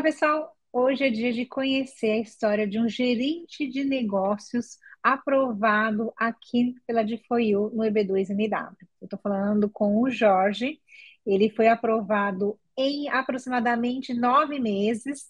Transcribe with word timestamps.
Fala 0.00 0.12
pessoal, 0.12 0.56
hoje 0.72 1.04
é 1.04 1.10
dia 1.10 1.30
de 1.30 1.44
conhecer 1.44 2.12
a 2.12 2.20
história 2.20 2.66
de 2.66 2.80
um 2.80 2.88
gerente 2.88 3.68
de 3.68 3.84
negócios 3.84 4.78
aprovado 5.02 6.10
aqui 6.16 6.74
pela 6.86 7.04
DFOIU 7.04 7.68
no 7.74 7.84
EB2MW. 7.84 8.76
Eu 8.98 9.04
estou 9.04 9.18
falando 9.22 9.68
com 9.68 10.00
o 10.00 10.08
Jorge, 10.10 10.80
ele 11.26 11.50
foi 11.50 11.68
aprovado 11.68 12.58
em 12.78 13.10
aproximadamente 13.10 14.14
nove 14.14 14.58
meses 14.58 15.28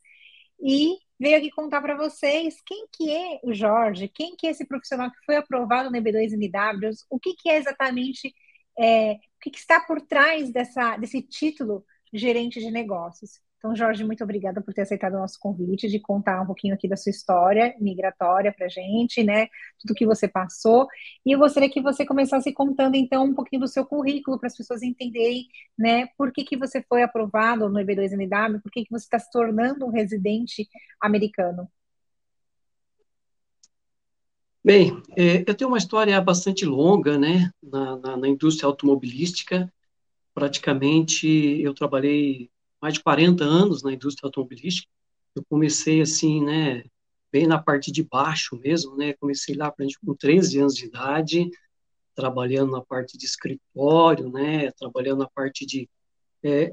e 0.63 0.97
veio 1.19 1.39
aqui 1.39 1.51
contar 1.51 1.81
para 1.81 1.97
vocês 1.97 2.55
quem 2.65 2.87
que 2.93 3.11
é 3.11 3.41
o 3.43 3.53
Jorge, 3.53 4.07
quem 4.07 4.37
que 4.37 4.47
é 4.47 4.51
esse 4.51 4.65
profissional 4.65 5.11
que 5.11 5.19
foi 5.27 5.35
aprovado 5.35 5.91
no 5.91 5.99
EB2MW, 5.99 6.93
o 7.11 7.19
que, 7.19 7.35
que 7.35 7.51
é 7.51 7.57
exatamente, 7.57 8.33
é, 8.79 9.15
o 9.15 9.41
que, 9.43 9.51
que 9.51 9.59
está 9.59 9.81
por 9.81 10.01
trás 10.01 10.53
dessa, 10.53 10.97
desse 10.97 11.21
título 11.23 11.85
gerente 12.15 12.61
de 12.61 12.71
negócios. 12.71 13.41
Então, 13.61 13.77
Jorge, 13.77 14.03
muito 14.03 14.25
obrigada 14.25 14.63
por 14.63 14.73
ter 14.73 14.81
aceitado 14.81 15.13
o 15.13 15.19
nosso 15.19 15.39
convite 15.39 15.87
de 15.87 16.01
contar 16.01 16.41
um 16.41 16.47
pouquinho 16.47 16.73
aqui 16.73 16.89
da 16.89 16.97
sua 16.97 17.11
história 17.11 17.75
migratória 17.79 18.51
para 18.51 18.69
gente, 18.69 19.23
né? 19.23 19.49
Tudo 19.79 19.95
que 19.95 20.07
você 20.07 20.27
passou. 20.27 20.89
E 21.27 21.33
eu 21.33 21.39
gostaria 21.39 21.69
que 21.69 21.83
você 21.83 22.07
começasse 22.07 22.55
contando, 22.55 22.95
então, 22.95 23.23
um 23.23 23.35
pouquinho 23.35 23.61
do 23.61 23.69
seu 23.69 23.85
currículo 23.85 24.39
para 24.39 24.47
as 24.47 24.57
pessoas 24.57 24.83
entenderem, 24.83 25.47
né? 25.79 26.09
Por 26.17 26.33
que, 26.33 26.43
que 26.43 26.57
você 26.57 26.83
foi 26.89 27.03
aprovado 27.03 27.69
no 27.69 27.79
EB2MW, 27.79 28.63
por 28.63 28.73
que, 28.73 28.87
que 28.87 28.91
você 28.91 29.05
está 29.05 29.19
se 29.19 29.31
tornando 29.31 29.85
um 29.85 29.91
residente 29.91 30.67
americano. 30.99 31.69
Bem, 34.65 35.03
é, 35.19 35.45
eu 35.47 35.55
tenho 35.55 35.69
uma 35.69 35.79
história 35.79 36.19
bastante 36.21 36.65
longa, 36.65 37.19
né, 37.19 37.51
na, 37.63 37.97
na, 37.99 38.17
na 38.17 38.29
indústria 38.29 38.67
automobilística. 38.67 39.71
Praticamente, 40.33 41.29
eu 41.61 41.75
trabalhei 41.75 42.51
mais 42.81 42.95
de 42.95 43.03
40 43.03 43.45
anos 43.45 43.83
na 43.83 43.93
indústria 43.93 44.27
automobilística. 44.27 44.89
Eu 45.35 45.45
comecei 45.49 46.01
assim, 46.01 46.43
né, 46.43 46.85
bem 47.33 47.47
na 47.47 47.63
parte 47.63 47.93
de 47.93 48.03
baixo 48.03 48.57
mesmo, 48.57 48.97
né? 48.97 49.13
Comecei 49.15 49.55
lá 49.55 49.73
com 49.73 50.15
13 50.15 50.61
anos 50.61 50.75
de 50.75 50.87
idade, 50.87 51.51
trabalhando 52.15 52.73
na 52.73 52.81
parte 52.81 53.17
de 53.17 53.25
escritório, 53.25 54.31
né? 54.31 54.71
Trabalhando 54.73 55.21
na 55.21 55.29
parte 55.29 55.65
de 55.65 55.89
é, 56.43 56.73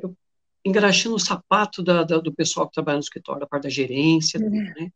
engraxando 0.65 1.15
o 1.15 1.19
sapato 1.19 1.83
da, 1.83 2.03
da, 2.03 2.17
do 2.17 2.33
pessoal 2.33 2.67
que 2.67 2.73
trabalha 2.73 2.97
no 2.97 3.03
escritório, 3.03 3.41
da 3.41 3.47
parte 3.47 3.63
da 3.63 3.69
gerência, 3.69 4.39
uhum. 4.39 4.49
né? 4.49 4.91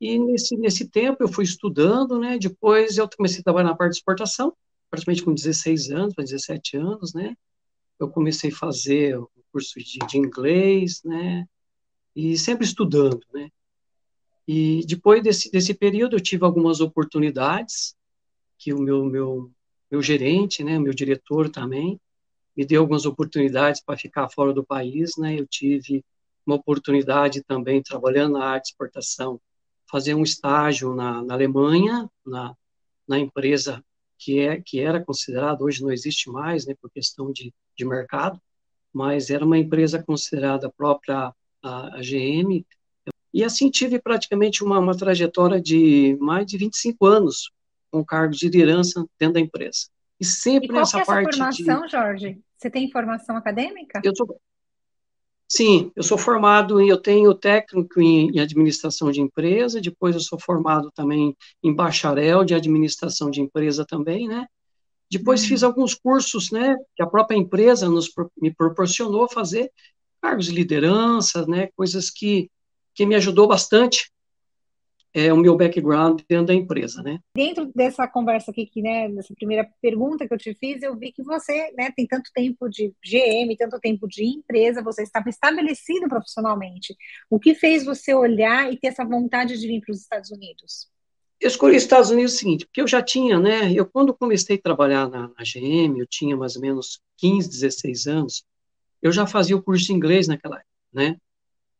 E 0.00 0.18
nesse, 0.18 0.56
nesse 0.56 0.88
tempo 0.88 1.22
eu 1.22 1.28
fui 1.28 1.44
estudando, 1.44 2.18
né? 2.18 2.38
Depois 2.38 2.98
eu 2.98 3.08
comecei 3.08 3.40
a 3.40 3.44
trabalhar 3.44 3.68
na 3.68 3.76
parte 3.76 3.92
de 3.92 3.98
exportação, 3.98 4.52
praticamente 4.90 5.22
com 5.22 5.34
16 5.34 5.90
anos, 5.90 6.14
para 6.14 6.24
17 6.24 6.76
anos, 6.76 7.14
né? 7.14 7.34
Eu 7.98 8.08
comecei 8.08 8.50
a 8.50 8.54
fazer 8.54 9.18
curso 9.54 9.78
de, 9.78 9.98
de 10.08 10.18
inglês, 10.18 11.00
né? 11.04 11.46
E 12.16 12.36
sempre 12.36 12.66
estudando, 12.66 13.20
né? 13.32 13.48
E 14.48 14.84
depois 14.86 15.22
desse, 15.22 15.50
desse 15.50 15.72
período 15.72 16.16
eu 16.16 16.20
tive 16.20 16.44
algumas 16.44 16.80
oportunidades 16.80 17.94
que 18.58 18.74
o 18.74 18.80
meu, 18.80 19.04
meu, 19.04 19.50
meu 19.90 20.02
gerente, 20.02 20.64
né, 20.64 20.78
meu 20.78 20.92
diretor 20.92 21.48
também, 21.48 22.00
me 22.56 22.64
deu 22.64 22.82
algumas 22.82 23.06
oportunidades 23.06 23.80
para 23.80 23.96
ficar 23.96 24.28
fora 24.28 24.52
do 24.52 24.64
país, 24.64 25.12
né? 25.16 25.38
Eu 25.38 25.46
tive 25.46 26.04
uma 26.44 26.56
oportunidade 26.56 27.42
também 27.44 27.80
trabalhando 27.80 28.32
na 28.34 28.44
área 28.44 28.60
de 28.60 28.68
exportação, 28.68 29.40
fazer 29.88 30.14
um 30.14 30.24
estágio 30.24 30.94
na, 30.94 31.22
na 31.22 31.34
Alemanha, 31.34 32.10
na, 32.26 32.56
na 33.06 33.18
empresa 33.20 33.84
que 34.18 34.40
é 34.40 34.60
que 34.60 34.80
era 34.80 35.04
considerada 35.04 35.62
hoje 35.62 35.82
não 35.82 35.92
existe 35.92 36.28
mais, 36.28 36.66
né, 36.66 36.74
por 36.80 36.90
questão 36.90 37.30
de, 37.32 37.52
de 37.76 37.84
mercado, 37.84 38.40
mas 38.94 39.28
era 39.28 39.44
uma 39.44 39.58
empresa 39.58 40.02
considerada 40.02 40.70
própria 40.70 41.34
a, 41.62 41.96
a 41.96 42.00
GM, 42.00 42.64
e 43.32 43.42
assim 43.42 43.68
tive 43.68 43.98
praticamente 43.98 44.62
uma, 44.62 44.78
uma, 44.78 44.96
trajetória 44.96 45.60
de 45.60 46.16
mais 46.20 46.46
de 46.46 46.56
25 46.56 47.04
anos 47.04 47.50
com 47.90 48.04
cargos 48.04 48.38
de 48.38 48.46
liderança 48.46 49.04
dentro 49.18 49.34
da 49.34 49.40
empresa. 49.40 49.88
E 50.20 50.24
sempre 50.24 50.66
e 50.66 50.68
qual 50.68 50.80
nessa 50.80 51.00
é 51.00 51.04
parte 51.04 51.36
formação, 51.36 51.82
de... 51.82 51.90
Jorge? 51.90 52.40
Você 52.56 52.70
tem 52.70 52.88
formação 52.90 53.36
acadêmica? 53.36 54.00
Eu 54.04 54.14
sou... 54.14 54.40
Sim, 55.48 55.90
eu 55.94 56.02
sou 56.02 56.16
formado, 56.16 56.80
em, 56.80 56.88
eu 56.88 56.96
tenho 56.96 57.34
técnico 57.34 58.00
em, 58.00 58.30
em 58.30 58.40
administração 58.40 59.10
de 59.10 59.20
empresa, 59.20 59.80
depois 59.80 60.14
eu 60.14 60.20
sou 60.20 60.38
formado 60.38 60.90
também 60.92 61.36
em 61.62 61.74
bacharel 61.74 62.44
de 62.44 62.54
administração 62.54 63.30
de 63.30 63.40
empresa 63.40 63.84
também, 63.84 64.28
né? 64.28 64.46
Depois 65.10 65.42
uhum. 65.42 65.48
fiz 65.48 65.62
alguns 65.62 65.94
cursos, 65.94 66.50
né, 66.50 66.76
que 66.96 67.02
a 67.02 67.06
própria 67.06 67.36
empresa 67.36 67.88
nos, 67.88 68.10
me 68.40 68.52
proporcionou 68.52 69.28
fazer, 69.28 69.70
cargos 70.20 70.46
de 70.46 70.52
liderança, 70.52 71.46
né, 71.46 71.68
coisas 71.76 72.10
que, 72.10 72.50
que 72.94 73.04
me 73.04 73.14
ajudou 73.14 73.46
bastante 73.46 74.10
é, 75.14 75.32
o 75.32 75.36
meu 75.36 75.56
background 75.56 76.22
dentro 76.28 76.46
da 76.46 76.54
empresa, 76.54 77.00
né. 77.00 77.20
Dentro 77.36 77.70
dessa 77.72 78.08
conversa 78.08 78.50
aqui, 78.50 78.66
que, 78.66 78.82
né, 78.82 79.08
nessa 79.08 79.32
primeira 79.34 79.68
pergunta 79.80 80.26
que 80.26 80.34
eu 80.34 80.38
te 80.38 80.52
fiz, 80.54 80.82
eu 80.82 80.96
vi 80.96 81.12
que 81.12 81.22
você, 81.22 81.72
né, 81.78 81.92
tem 81.96 82.04
tanto 82.04 82.30
tempo 82.34 82.68
de 82.68 82.92
GM, 83.04 83.56
tanto 83.56 83.78
tempo 83.78 84.08
de 84.08 84.24
empresa, 84.24 84.82
você 84.82 85.04
estava 85.04 85.28
estabelecido 85.28 86.08
profissionalmente. 86.08 86.96
O 87.30 87.38
que 87.38 87.54
fez 87.54 87.84
você 87.84 88.12
olhar 88.12 88.72
e 88.72 88.76
ter 88.76 88.88
essa 88.88 89.04
vontade 89.04 89.56
de 89.56 89.66
vir 89.68 89.80
para 89.80 89.92
os 89.92 90.00
Estados 90.00 90.30
Unidos? 90.32 90.92
Eu 91.40 91.48
escolhi 91.48 91.76
Estados 91.76 92.10
Unidos 92.10 92.34
o 92.34 92.36
seguinte, 92.36 92.66
porque 92.66 92.80
eu 92.80 92.86
já 92.86 93.02
tinha, 93.02 93.38
né, 93.38 93.72
eu 93.72 93.84
quando 93.86 94.14
comecei 94.14 94.56
a 94.56 94.62
trabalhar 94.62 95.08
na, 95.08 95.28
na 95.28 95.44
GM, 95.44 95.98
eu 95.98 96.06
tinha 96.06 96.36
mais 96.36 96.56
ou 96.56 96.62
menos 96.62 97.00
15, 97.18 97.48
16 97.48 98.06
anos, 98.06 98.44
eu 99.02 99.12
já 99.12 99.26
fazia 99.26 99.56
o 99.56 99.62
curso 99.62 99.86
de 99.86 99.92
inglês 99.92 100.28
naquela 100.28 100.56
época, 100.56 100.70
né, 100.92 101.16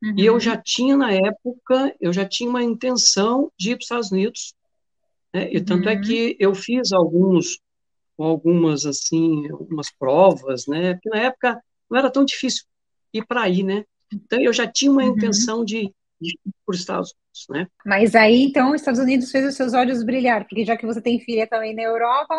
uhum. 0.03 0.15
e 0.19 0.27
eu 0.27 0.35
uhum. 0.35 0.41
já 0.41 0.57
tinha, 0.57 0.97
na 0.97 1.13
época, 1.13 1.95
eu 2.01 2.13
já 2.13 2.27
tinha 2.27 2.51
uma 2.51 2.63
intenção 2.63 3.51
de 3.59 3.71
ir 3.71 3.77
para 3.77 3.79
os 3.79 3.85
Estados 3.85 4.13
Unidos, 4.13 4.55
né, 5.33 5.49
e 5.51 5.61
tanto 5.61 5.89
é 5.89 5.95
uhum. 5.95 6.01
que 6.03 6.37
eu 6.39 6.55
fiz 6.55 6.93
alguns, 6.93 7.61
algumas, 8.19 8.85
assim, 8.85 9.49
algumas 9.51 9.91
provas, 9.91 10.67
né, 10.67 10.95
porque 10.95 11.09
na 11.09 11.21
época 11.21 11.63
não 11.89 11.99
era 11.99 12.11
tão 12.11 12.25
difícil 12.25 12.65
ir 13.13 13.25
para 13.25 13.43
aí, 13.43 13.63
né, 13.63 13.85
então 14.13 14.41
eu 14.41 14.53
já 14.53 14.67
tinha 14.67 14.91
uma 14.91 15.03
uhum. 15.03 15.11
intenção 15.11 15.65
de 15.65 15.95
por 16.65 16.75
Estados 16.75 17.13
Unidos, 17.13 17.47
né? 17.51 17.69
Mas 17.85 18.15
aí, 18.15 18.45
então, 18.45 18.71
os 18.71 18.81
Estados 18.81 19.01
Unidos 19.01 19.31
fez 19.31 19.47
os 19.47 19.55
seus 19.55 19.75
olhos 19.75 20.05
brilhar, 20.05 20.45
porque 20.47 20.65
já 20.65 20.77
que 20.77 20.87
você 20.87 21.01
tem 21.01 21.21
filha 21.21 21.47
também 21.47 21.75
na 21.75 21.83
Europa, 21.83 22.35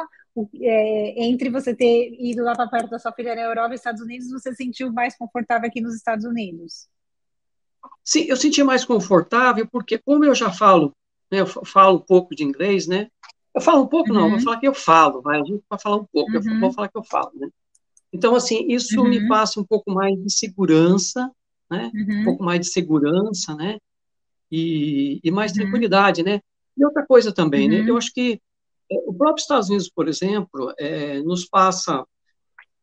é, 0.61 1.25
entre 1.25 1.49
você 1.49 1.75
ter 1.75 2.15
ido 2.19 2.43
lá 2.43 2.55
para 2.55 2.67
perto 2.67 2.89
da 2.89 2.99
sua 2.99 3.11
filha 3.13 3.35
na 3.35 3.41
Europa 3.41 3.73
e 3.73 3.75
Estados 3.75 4.01
Unidos, 4.01 4.29
você 4.29 4.51
se 4.51 4.57
sentiu 4.57 4.91
mais 4.91 5.17
confortável 5.17 5.67
aqui 5.67 5.81
nos 5.81 5.95
Estados 5.95 6.25
Unidos? 6.25 6.87
Sim, 8.03 8.25
eu 8.27 8.35
senti 8.35 8.63
mais 8.63 8.83
confortável, 8.83 9.67
porque 9.71 9.97
como 9.97 10.25
eu 10.25 10.35
já 10.35 10.51
falo, 10.51 10.93
né, 11.31 11.41
eu 11.41 11.47
falo 11.47 11.97
um 11.97 12.01
pouco 12.01 12.35
de 12.35 12.43
inglês, 12.43 12.87
né? 12.87 13.07
Eu 13.53 13.61
falo 13.61 13.83
um 13.83 13.87
pouco, 13.87 14.09
uhum. 14.11 14.15
não, 14.15 14.29
vou 14.29 14.41
falar 14.41 14.59
que 14.59 14.67
eu 14.67 14.73
falo, 14.73 15.21
vai, 15.21 15.39
a 15.39 15.43
gente 15.43 15.63
vai 15.69 15.79
falar 15.79 15.97
um 15.97 16.05
pouco, 16.11 16.31
uhum. 16.31 16.53
eu 16.53 16.59
vou 16.59 16.73
falar 16.73 16.89
que 16.89 16.97
eu 16.97 17.03
falo, 17.03 17.31
né? 17.35 17.47
Então, 18.11 18.35
assim, 18.35 18.67
isso 18.69 19.01
uhum. 19.01 19.09
me 19.09 19.27
passa 19.27 19.59
um 19.59 19.63
pouco 19.63 19.91
mais 19.91 20.13
de 20.15 20.31
segurança, 20.31 21.31
né? 21.69 21.91
Uhum. 21.93 22.21
Um 22.21 22.23
pouco 22.25 22.43
mais 22.43 22.59
de 22.59 22.67
segurança, 22.67 23.55
né? 23.55 23.77
E, 24.51 25.19
e 25.23 25.31
mais 25.31 25.51
uhum. 25.51 25.57
tranquilidade, 25.59 26.23
né? 26.23 26.39
E 26.77 26.85
outra 26.85 27.05
coisa 27.05 27.31
também, 27.33 27.67
né? 27.67 27.81
Eu 27.81 27.93
uhum. 27.93 27.97
acho 27.97 28.13
que 28.13 28.39
é, 28.91 28.95
o 29.07 29.13
próprio 29.13 29.41
Estados 29.41 29.69
Unidos, 29.69 29.89
por 29.89 30.07
exemplo, 30.07 30.73
é, 30.77 31.21
nos 31.21 31.45
passa 31.45 32.05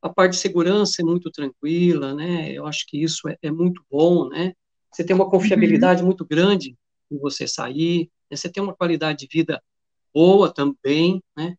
a 0.03 0.09
parte 0.09 0.33
de 0.33 0.39
segurança 0.39 1.01
é 1.01 1.05
muito 1.05 1.31
tranquila, 1.31 2.13
né? 2.13 2.51
Eu 2.51 2.67
acho 2.67 2.85
que 2.89 3.01
isso 3.01 3.29
é, 3.29 3.37
é 3.41 3.51
muito 3.53 3.85
bom, 3.89 4.29
né? 4.29 4.53
Você 4.91 5.05
tem 5.05 5.15
uma 5.15 5.31
confiabilidade 5.31 6.01
uhum. 6.01 6.07
muito 6.07 6.25
grande 6.27 6.77
em 7.11 7.19
você 7.19 7.47
sair, 7.47 8.11
né? 8.29 8.37
você 8.37 8.51
tem 8.51 8.63
uma 8.63 8.75
qualidade 8.75 9.21
de 9.21 9.29
vida 9.33 9.63
boa 10.13 10.53
também, 10.53 11.23
né? 11.37 11.57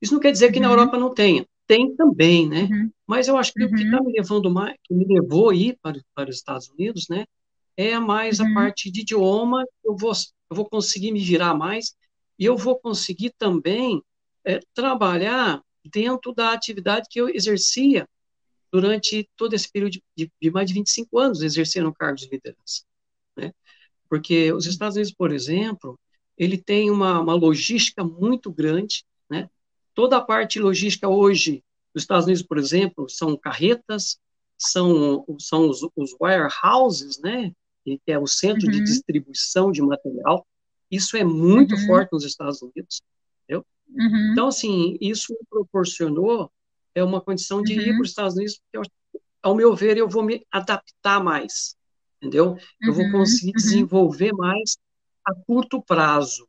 Isso 0.00 0.14
não 0.14 0.20
quer 0.20 0.30
dizer 0.30 0.52
que 0.52 0.58
uhum. 0.58 0.66
na 0.66 0.70
Europa 0.70 0.96
não 0.98 1.12
tenha, 1.12 1.44
tem 1.70 1.94
também, 1.94 2.48
né? 2.48 2.62
Uhum. 2.62 2.90
Mas 3.06 3.28
eu 3.28 3.36
acho 3.36 3.52
que 3.52 3.62
uhum. 3.62 3.70
o 3.70 3.74
que 3.76 3.84
está 3.84 4.02
me 4.02 4.12
levando 4.12 4.50
mais, 4.50 4.74
que 4.82 4.92
me 4.92 5.04
levou 5.04 5.50
a 5.50 5.54
ir 5.54 5.78
para, 5.80 6.00
para 6.12 6.28
os 6.28 6.34
Estados 6.34 6.68
Unidos, 6.68 7.06
né? 7.08 7.24
É 7.76 7.96
mais 7.96 8.40
uhum. 8.40 8.50
a 8.50 8.54
parte 8.54 8.90
de 8.90 9.02
idioma, 9.02 9.64
eu 9.84 9.96
vou, 9.96 10.10
eu 10.50 10.56
vou 10.56 10.68
conseguir 10.68 11.12
me 11.12 11.20
virar 11.20 11.54
mais 11.54 11.94
e 12.36 12.44
eu 12.44 12.56
vou 12.56 12.76
conseguir 12.76 13.32
também 13.38 14.02
é, 14.44 14.58
trabalhar 14.74 15.62
dentro 15.84 16.34
da 16.34 16.52
atividade 16.52 17.06
que 17.08 17.20
eu 17.20 17.28
exercia 17.28 18.04
durante 18.72 19.28
todo 19.36 19.54
esse 19.54 19.70
período 19.70 19.92
de, 20.16 20.28
de 20.42 20.50
mais 20.50 20.66
de 20.66 20.74
25 20.74 21.20
anos 21.20 21.40
exercendo 21.40 21.94
cargos 21.94 22.22
de 22.22 22.30
liderança, 22.30 22.82
né? 23.36 23.52
Porque 24.08 24.52
os 24.52 24.66
Estados 24.66 24.96
Unidos, 24.96 25.14
por 25.14 25.30
exemplo, 25.30 25.96
ele 26.36 26.58
tem 26.58 26.90
uma, 26.90 27.20
uma 27.20 27.34
logística 27.34 28.02
muito 28.02 28.50
grande? 28.50 29.04
Toda 30.00 30.16
a 30.16 30.22
parte 30.22 30.58
logística 30.58 31.06
hoje, 31.06 31.62
nos 31.94 32.04
Estados 32.04 32.24
Unidos, 32.24 32.42
por 32.42 32.56
exemplo, 32.56 33.06
são 33.06 33.36
carretas, 33.36 34.18
são, 34.56 35.26
são 35.38 35.68
os, 35.68 35.86
os 35.94 36.16
warehouses, 36.18 37.20
né? 37.20 37.52
Que 37.84 38.00
é 38.06 38.18
o 38.18 38.26
centro 38.26 38.64
uhum. 38.64 38.72
de 38.72 38.82
distribuição 38.82 39.70
de 39.70 39.82
material. 39.82 40.46
Isso 40.90 41.18
é 41.18 41.22
muito 41.22 41.74
uhum. 41.74 41.86
forte 41.86 42.14
nos 42.14 42.24
Estados 42.24 42.62
Unidos. 42.62 43.02
Entendeu? 43.44 43.62
Uhum. 43.90 44.32
Então, 44.32 44.48
assim, 44.48 44.96
isso 45.02 45.36
proporcionou 45.50 46.50
é 46.94 47.04
uma 47.04 47.20
condição 47.20 47.60
de 47.60 47.74
ir 47.74 47.90
uhum. 47.90 47.96
para 47.96 48.02
os 48.02 48.08
Estados 48.08 48.36
Unidos, 48.36 48.58
porque, 48.72 48.88
ao 49.42 49.54
meu 49.54 49.76
ver, 49.76 49.98
eu 49.98 50.08
vou 50.08 50.22
me 50.22 50.46
adaptar 50.50 51.22
mais. 51.22 51.76
entendeu? 52.22 52.56
Eu 52.80 52.94
vou 52.94 53.04
uhum, 53.04 53.12
conseguir 53.12 53.50
uhum. 53.50 53.56
desenvolver 53.56 54.32
mais 54.32 54.78
a 55.26 55.34
curto 55.34 55.82
prazo, 55.82 56.48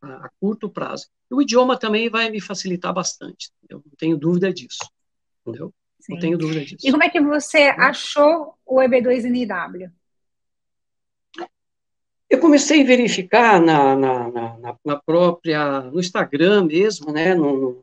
a, 0.00 0.26
a 0.26 0.30
curto 0.38 0.70
prazo. 0.70 1.08
O 1.30 1.42
idioma 1.42 1.78
também 1.78 2.08
vai 2.08 2.30
me 2.30 2.40
facilitar 2.40 2.92
bastante, 2.92 3.50
eu 3.68 3.78
não 3.78 3.92
tenho 3.98 4.16
dúvida 4.16 4.52
disso, 4.52 4.88
entendeu? 5.40 5.72
Sim. 6.00 6.14
Não 6.14 6.20
tenho 6.20 6.38
dúvida 6.38 6.60
disso. 6.64 6.86
E 6.86 6.90
como 6.90 7.02
é 7.02 7.08
que 7.08 7.20
você 7.20 7.74
achou 7.78 8.54
o 8.66 8.76
EB2NW? 8.76 9.90
Eu 12.28 12.40
comecei 12.40 12.82
a 12.82 12.86
verificar 12.86 13.60
na, 13.60 13.96
na, 13.96 14.30
na, 14.30 14.76
na 14.84 14.96
própria, 14.96 15.82
no 15.82 16.00
Instagram 16.00 16.64
mesmo, 16.64 17.12
né, 17.12 17.34
no, 17.34 17.82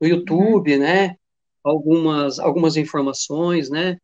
no 0.00 0.06
YouTube, 0.06 0.72
uhum. 0.72 0.80
né, 0.80 1.16
algumas, 1.62 2.38
algumas 2.38 2.76
informações, 2.76 3.68
né, 3.68 3.98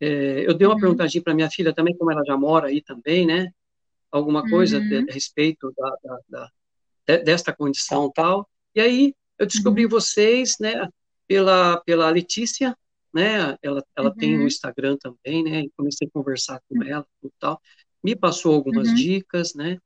é, 0.00 0.46
eu 0.46 0.54
dei 0.54 0.66
uma 0.66 0.74
uhum. 0.74 0.80
perguntadinha 0.80 1.22
para 1.22 1.34
minha 1.34 1.50
filha 1.50 1.74
também, 1.74 1.96
como 1.96 2.12
ela 2.12 2.24
já 2.24 2.36
mora 2.36 2.68
aí 2.68 2.82
também, 2.82 3.26
né, 3.26 3.52
alguma 4.10 4.48
coisa 4.48 4.78
uhum. 4.78 5.06
a 5.08 5.12
respeito 5.12 5.72
da, 5.76 5.96
da, 6.04 6.18
da, 6.28 6.50
desta 7.06 7.52
condição 7.52 8.10
tal, 8.10 8.48
e 8.74 8.80
aí 8.80 9.14
eu 9.38 9.46
descobri 9.46 9.84
uhum. 9.84 9.90
vocês, 9.90 10.56
né, 10.60 10.88
pela, 11.26 11.80
pela 11.80 12.10
Letícia, 12.10 12.76
né, 13.12 13.56
ela, 13.62 13.84
ela 13.96 14.14
tem 14.14 14.34
no 14.34 14.40
uhum. 14.40 14.46
Instagram 14.46 14.96
também, 14.98 15.42
né, 15.42 15.60
e 15.62 15.70
comecei 15.76 16.06
a 16.06 16.10
conversar 16.10 16.60
com 16.68 16.76
uhum. 16.76 16.84
ela 16.84 17.06
e 17.22 17.30
tal, 17.38 17.60
me 18.02 18.16
passou 18.16 18.54
algumas 18.54 18.88
uhum. 18.88 18.94
dicas, 18.94 19.54
né? 19.54 19.78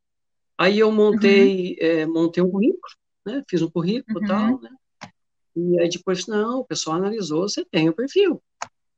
Aí 0.58 0.78
eu 0.78 0.90
montei, 0.90 1.72
uhum. 1.72 1.76
é, 1.80 2.06
montei 2.06 2.42
um 2.42 2.50
currículo, 2.50 2.94
né? 3.26 3.42
Fiz 3.48 3.60
um 3.60 3.70
currículo 3.70 4.18
e 4.18 4.22
uhum. 4.22 4.28
tal, 4.28 4.60
né? 4.60 4.70
E 5.54 5.80
aí 5.80 5.88
depois, 5.88 6.26
não, 6.26 6.60
o 6.60 6.64
pessoal 6.64 6.96
analisou, 6.96 7.48
você 7.48 7.64
tem 7.64 7.88
o 7.88 7.94
perfil. 7.94 8.42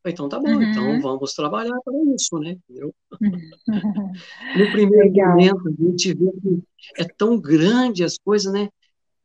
Então 0.07 0.29
tá 0.29 0.39
bom, 0.39 0.63
então 0.63 0.85
uhum. 0.85 1.01
vamos 1.01 1.35
trabalhar 1.35 1.77
para 1.85 1.95
isso, 2.15 2.39
né? 2.39 2.57
Entendeu? 2.69 2.95
no 4.57 4.73
primeiro 4.73 5.09
Legal. 5.09 5.31
momento, 5.31 5.69
a 5.69 5.83
gente 5.83 6.15
vê 6.15 6.31
que 6.41 6.63
é 6.97 7.05
tão 7.05 7.41
grande 7.41 8.05
as 8.05 8.17
coisas, 8.19 8.53
né? 8.53 8.69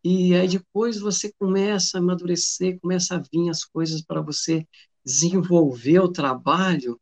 E 0.03 0.35
aí 0.35 0.47
depois 0.47 0.99
você 0.99 1.31
começa 1.39 1.97
a 1.97 2.01
amadurecer, 2.01 2.79
começa 2.79 3.15
a 3.15 3.19
vir 3.19 3.49
as 3.49 3.63
coisas 3.63 4.01
para 4.01 4.21
você 4.21 4.67
desenvolver 5.05 5.99
o 5.99 6.11
trabalho. 6.11 6.99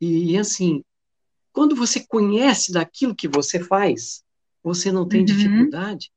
E, 0.00 0.36
assim, 0.36 0.82
quando 1.52 1.74
você 1.74 2.04
conhece 2.06 2.72
daquilo 2.72 3.14
que 3.14 3.26
você 3.26 3.58
faz, 3.58 4.22
você 4.62 4.92
não 4.92 5.08
tem 5.08 5.20
uhum. 5.20 5.26
dificuldade, 5.26 6.10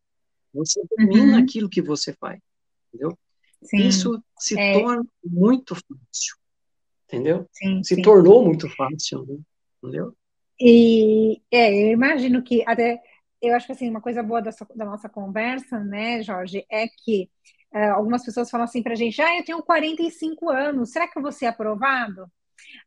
você 0.54 0.82
domina 0.98 1.38
uhum. 1.38 1.44
aquilo 1.44 1.70
que 1.70 1.82
você 1.82 2.14
faz, 2.14 2.40
entendeu? 2.88 3.18
Sim. 3.64 3.88
Isso 3.88 4.24
se 4.38 4.60
é... 4.60 4.80
torna 4.80 5.06
muito 5.24 5.76
fácil, 5.76 6.36
entendeu? 7.06 7.48
Sim, 7.54 7.84
se 7.84 7.96
sim. 7.96 8.02
tornou 8.02 8.44
muito 8.46 8.70
fácil, 8.70 9.26
né? 9.26 9.38
Entendeu? 9.82 10.16
E 10.60 11.42
é, 11.52 11.74
eu 11.74 11.92
imagino 11.92 12.44
que 12.44 12.64
até 12.68 13.02
eu 13.42 13.56
acho 13.56 13.66
que 13.66 13.72
assim 13.72 13.90
uma 13.90 14.02
coisa 14.02 14.22
boa 14.22 14.42
da, 14.42 14.52
da 14.76 14.86
nossa 14.86 15.10
conversa, 15.10 15.80
né, 15.80 16.22
Jorge, 16.22 16.66
é 16.70 16.88
que 16.88 17.30
uh, 17.74 17.94
algumas 17.96 18.24
pessoas 18.24 18.50
falam 18.50 18.66
assim 18.66 18.84
para 18.84 18.94
a 18.94 18.96
gente: 18.96 19.22
ah, 19.22 19.38
eu 19.38 19.44
tenho 19.44 19.64
45 19.64 20.50
anos, 20.50 20.92
será 20.92 21.08
que 21.08 21.18
eu 21.18 21.22
vou 21.22 21.32
ser 21.32 21.48
aprovado? 21.48 22.32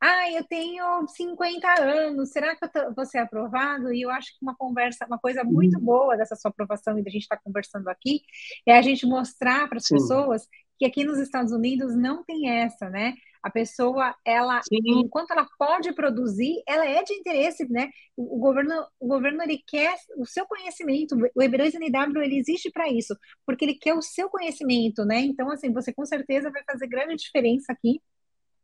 Ah, 0.01 0.31
eu 0.31 0.45
tenho 0.45 1.07
50 1.09 1.83
anos, 1.83 2.31
será 2.31 2.55
que 2.55 2.65
eu 2.79 2.95
vou 2.95 3.05
ser 3.05 3.19
aprovado? 3.19 3.93
E 3.93 4.03
eu 4.03 4.11
acho 4.11 4.29
que 4.33 4.39
uma 4.43 4.55
conversa, 4.55 5.07
uma 5.07 5.19
coisa 5.19 5.43
muito 5.45 5.79
uhum. 5.79 5.85
boa 5.85 6.17
dessa 6.17 6.37
sua 6.37 6.51
aprovação 6.51 6.99
e 6.99 7.03
da 7.03 7.11
gente 7.11 7.23
estar 7.23 7.37
tá 7.37 7.43
conversando 7.45 7.89
aqui, 7.89 8.23
é 8.67 8.79
a 8.79 8.83
gente 8.83 9.05
mostrar 9.07 9.69
para 9.69 9.79
as 9.79 9.89
pessoas 9.89 10.47
que 10.79 10.85
aqui 10.85 11.05
nos 11.05 11.19
Estados 11.19 11.53
Unidos 11.53 11.97
não 11.97 12.25
tem 12.25 12.49
essa, 12.49 12.89
né? 12.89 13.15
A 13.45 13.51
pessoa, 13.51 14.17
ela, 14.25 14.63
Sim. 14.63 14.79
enquanto 15.03 15.33
ela 15.33 15.47
pode 15.59 15.93
produzir, 15.93 16.63
ela 16.67 16.87
é 16.87 17.03
de 17.03 17.13
interesse, 17.13 17.71
né? 17.71 17.91
O, 18.17 18.39
o, 18.39 18.41
governo, 18.41 18.75
o 18.99 19.07
governo 19.07 19.43
ele 19.43 19.63
quer 19.67 19.95
o 20.17 20.25
seu 20.25 20.47
conhecimento. 20.47 21.15
O 21.15 21.43
EB2NW 21.43 22.23
ele 22.23 22.39
existe 22.39 22.71
para 22.71 22.91
isso, 22.91 23.15
porque 23.45 23.67
ele 23.67 23.75
quer 23.75 23.93
o 23.93 24.01
seu 24.01 24.31
conhecimento, 24.31 25.05
né? 25.05 25.21
Então, 25.21 25.51
assim, 25.51 25.71
você 25.71 25.93
com 25.93 26.07
certeza 26.07 26.51
vai 26.51 26.65
fazer 26.65 26.87
grande 26.87 27.17
diferença 27.17 27.71
aqui 27.71 28.01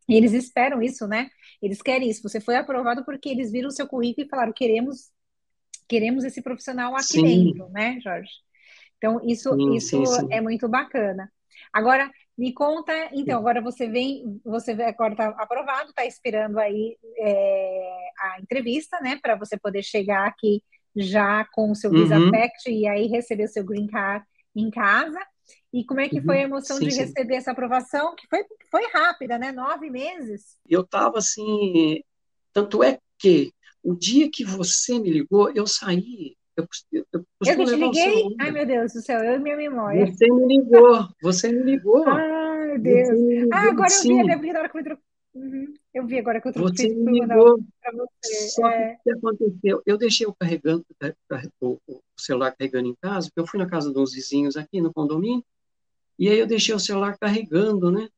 e 0.08 0.14
eles 0.16 0.32
esperam 0.32 0.82
isso, 0.82 1.06
né? 1.06 1.28
Eles 1.60 1.82
querem 1.82 2.08
isso. 2.08 2.22
Você 2.22 2.40
foi 2.40 2.56
aprovado 2.56 3.04
porque 3.04 3.28
eles 3.28 3.52
viram 3.52 3.68
o 3.68 3.72
seu 3.72 3.86
currículo 3.86 4.26
e 4.26 4.30
falaram: 4.30 4.52
queremos, 4.54 5.10
queremos 5.86 6.24
esse 6.24 6.40
profissional 6.40 6.94
aqui 6.94 7.04
sim. 7.04 7.22
dentro, 7.22 7.68
né, 7.68 8.00
Jorge? 8.02 8.30
Então, 8.96 9.20
isso, 9.24 9.54
sim, 9.54 9.74
isso 9.74 10.04
sim, 10.06 10.28
é 10.30 10.40
muito 10.40 10.66
bacana. 10.68 11.30
Agora, 11.72 12.10
me 12.40 12.54
conta, 12.54 12.90
então, 13.12 13.38
agora 13.38 13.60
você 13.60 13.86
vem, 13.86 14.40
você 14.42 14.72
agora 14.72 15.12
está 15.12 15.28
aprovado, 15.28 15.90
está 15.90 16.06
esperando 16.06 16.58
aí 16.58 16.96
é, 17.18 18.08
a 18.18 18.40
entrevista, 18.40 18.98
né, 19.02 19.18
para 19.20 19.36
você 19.36 19.58
poder 19.58 19.82
chegar 19.82 20.26
aqui 20.26 20.62
já 20.96 21.44
com 21.52 21.70
o 21.70 21.74
seu 21.74 21.90
Visa 21.90 22.18
uhum. 22.18 22.30
E 22.68 22.88
aí 22.88 23.08
receber 23.08 23.44
o 23.44 23.48
seu 23.48 23.62
Green 23.62 23.86
Card 23.86 24.24
em 24.56 24.70
casa. 24.70 25.20
E 25.70 25.84
como 25.84 26.00
é 26.00 26.08
que 26.08 26.22
foi 26.22 26.36
a 26.36 26.38
uhum. 26.38 26.46
emoção 26.46 26.78
sim, 26.78 26.86
de 26.86 26.92
sim. 26.92 27.00
receber 27.00 27.34
essa 27.34 27.52
aprovação? 27.52 28.16
Que 28.16 28.26
foi, 28.26 28.42
foi 28.70 28.86
rápida, 28.90 29.38
né? 29.38 29.52
Nove 29.52 29.90
meses. 29.90 30.56
Eu 30.66 30.80
estava 30.80 31.18
assim. 31.18 32.02
Tanto 32.54 32.82
é 32.82 32.98
que 33.18 33.52
o 33.82 33.94
dia 33.94 34.30
que 34.32 34.46
você 34.46 34.98
me 34.98 35.10
ligou, 35.10 35.52
eu 35.54 35.66
saí. 35.66 36.38
Eu, 36.56 36.66
eu, 36.92 37.06
eu, 37.12 37.24
eu 37.46 37.56
que 37.56 37.64
te 37.64 37.76
liguei? 37.76 38.36
Ai, 38.38 38.50
meu 38.50 38.66
Deus 38.66 38.92
do 38.92 39.00
céu, 39.00 39.22
eu 39.22 39.36
e 39.36 39.38
minha 39.38 39.56
memória. 39.56 40.06
Você 40.06 40.26
me 40.30 40.46
ligou, 40.46 41.08
você 41.22 41.52
me 41.52 41.62
ligou. 41.62 42.06
Ai, 42.08 42.68
meu 42.68 42.78
Deus. 42.80 43.48
Ah, 43.52 43.68
agora 43.70 43.88
sim. 43.88 44.20
eu 44.20 44.24
vi, 44.26 44.30
até 44.30 44.36
porque 44.36 44.52
na 44.52 44.58
hora 44.60 44.68
que 44.68 44.78
eu 44.78 44.98
Uhum. 45.32 45.74
Eu 45.94 46.06
vi 46.06 46.18
agora 46.18 46.40
que 46.40 46.48
eu 46.48 46.52
troquei 46.52 46.88
você 46.88 46.94
me 46.94 47.20
ligou. 47.20 47.58
você. 47.92 48.48
Só 48.50 48.66
é... 48.68 48.94
que 48.94 48.94
o 48.94 49.02
que 49.02 49.10
aconteceu? 49.12 49.82
Eu 49.86 49.96
deixei 49.96 50.26
o, 50.26 50.34
carregando, 50.34 50.84
o, 51.60 51.78
o 51.86 52.00
celular 52.18 52.54
carregando 52.56 52.88
em 52.88 52.96
casa, 53.00 53.28
porque 53.28 53.40
eu 53.40 53.46
fui 53.46 53.58
na 53.58 53.68
casa 53.68 53.92
dos 53.92 54.12
vizinhos 54.12 54.56
aqui 54.56 54.80
no 54.80 54.92
condomínio, 54.92 55.44
e 56.18 56.28
aí 56.28 56.38
eu 56.38 56.46
deixei 56.46 56.74
o 56.74 56.80
celular 56.80 57.16
carregando, 57.18 57.90
né? 57.90 58.08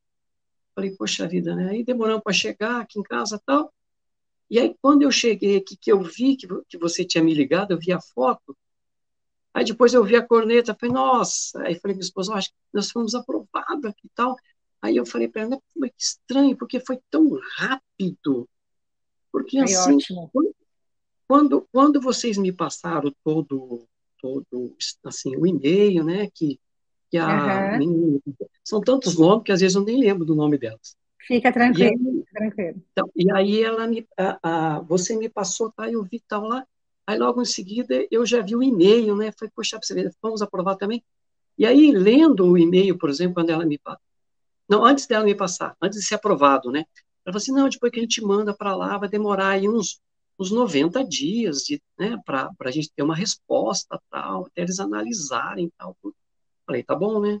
Falei, 0.75 0.95
poxa 0.95 1.27
vida, 1.27 1.55
né? 1.55 1.69
Aí 1.69 1.83
demoramos 1.83 2.23
para 2.23 2.33
chegar 2.33 2.81
aqui 2.81 2.99
em 2.99 3.03
casa 3.03 3.39
tal. 3.45 3.71
E 4.53 4.59
aí, 4.59 4.75
quando 4.79 5.01
eu 5.01 5.09
cheguei 5.09 5.57
aqui, 5.57 5.75
que 5.75 5.91
eu 5.91 6.03
vi 6.03 6.37
que, 6.37 6.47
que 6.69 6.77
você 6.77 7.03
tinha 7.03 7.23
me 7.23 7.33
ligado, 7.33 7.71
eu 7.71 7.79
vi 7.79 7.91
a 7.91 7.99
foto. 7.99 8.55
Aí 9.51 9.65
depois 9.65 9.95
eu 9.95 10.03
vi 10.03 10.15
a 10.15 10.21
corneta, 10.21 10.77
falei, 10.79 10.93
nossa. 10.93 11.59
Aí 11.63 11.73
falei, 11.79 11.95
minha 11.95 12.05
esposa, 12.05 12.35
acho 12.35 12.49
que 12.49 12.55
nós 12.71 12.91
fomos 12.91 13.15
aprovados 13.15 13.85
aqui 13.85 14.05
e 14.05 14.11
tal. 14.13 14.35
Aí 14.79 14.95
eu 14.95 15.07
falei 15.07 15.27
para 15.27 15.41
ela, 15.41 15.59
mas 15.75 15.89
que 15.89 16.03
estranho, 16.03 16.55
porque 16.55 16.79
foi 16.79 16.99
tão 17.09 17.35
rápido. 17.57 18.47
Porque 19.31 19.57
foi 19.57 19.73
assim, 19.73 19.97
quando, 20.31 20.55
quando, 21.27 21.67
quando 21.71 21.99
vocês 21.99 22.37
me 22.37 22.51
passaram 22.51 23.11
todo, 23.23 23.87
todo 24.21 24.77
assim, 25.03 25.35
o 25.35 25.47
e-mail, 25.47 26.03
né, 26.03 26.29
que 26.31 26.59
que 27.09 27.17
a 27.17 27.79
uhum. 27.79 28.19
são 28.63 28.81
tantos 28.81 29.17
nomes 29.17 29.43
que 29.43 29.51
às 29.51 29.61
vezes 29.61 29.75
eu 29.75 29.83
nem 29.83 29.99
lembro 29.99 30.25
do 30.25 30.35
nome 30.35 30.59
delas. 30.59 30.95
Fica 31.27 31.51
tranquilo, 31.51 32.03
e 32.03 32.17
aí, 32.17 32.23
tranquilo. 32.33 32.83
Então, 32.91 33.09
e 33.15 33.31
aí 33.31 33.63
ela 33.63 33.87
me, 33.87 34.07
a, 34.17 34.39
a, 34.75 34.79
você 34.81 35.15
me 35.15 35.29
passou, 35.29 35.71
tá? 35.71 35.89
Eu 35.89 36.03
vi 36.03 36.21
tal 36.27 36.45
lá. 36.47 36.65
Aí 37.05 37.17
logo 37.17 37.41
em 37.41 37.45
seguida 37.45 38.05
eu 38.09 38.25
já 38.25 38.41
vi 38.41 38.55
o 38.55 38.63
e-mail, 38.63 39.15
né? 39.15 39.31
Falei, 39.37 39.51
poxa, 39.55 39.79
você 39.81 39.93
ver, 39.93 40.11
vamos 40.21 40.41
aprovar 40.41 40.75
também. 40.75 41.03
E 41.57 41.65
aí 41.65 41.91
lendo 41.91 42.47
o 42.47 42.57
e-mail, 42.57 42.97
por 42.97 43.09
exemplo, 43.09 43.35
quando 43.35 43.49
ela 43.49 43.65
me 43.65 43.77
não, 44.67 44.83
antes 44.85 45.05
dela 45.07 45.25
me 45.25 45.35
passar, 45.35 45.75
antes 45.81 45.99
de 45.99 46.05
ser 46.05 46.15
aprovado, 46.15 46.71
né? 46.71 46.79
Ela 47.25 47.33
falou 47.33 47.37
assim, 47.37 47.51
não, 47.51 47.69
depois 47.69 47.91
que 47.91 47.99
a 47.99 48.01
gente 48.01 48.21
manda 48.21 48.55
para 48.55 48.75
lá, 48.75 48.97
vai 48.97 49.09
demorar 49.09 49.49
aí 49.49 49.67
uns, 49.67 50.01
uns 50.39 50.51
90 50.51 51.03
dias, 51.03 51.63
de, 51.63 51.81
né, 51.97 52.17
para 52.25 52.49
a 52.59 52.71
gente 52.71 52.91
ter 52.95 53.03
uma 53.03 53.15
resposta, 53.15 54.01
tal, 54.09 54.45
até 54.47 54.61
eles 54.61 54.79
analisarem, 54.79 55.71
tal. 55.77 55.95
Falei, 56.65 56.83
tá 56.83 56.95
bom, 56.95 57.19
né? 57.21 57.39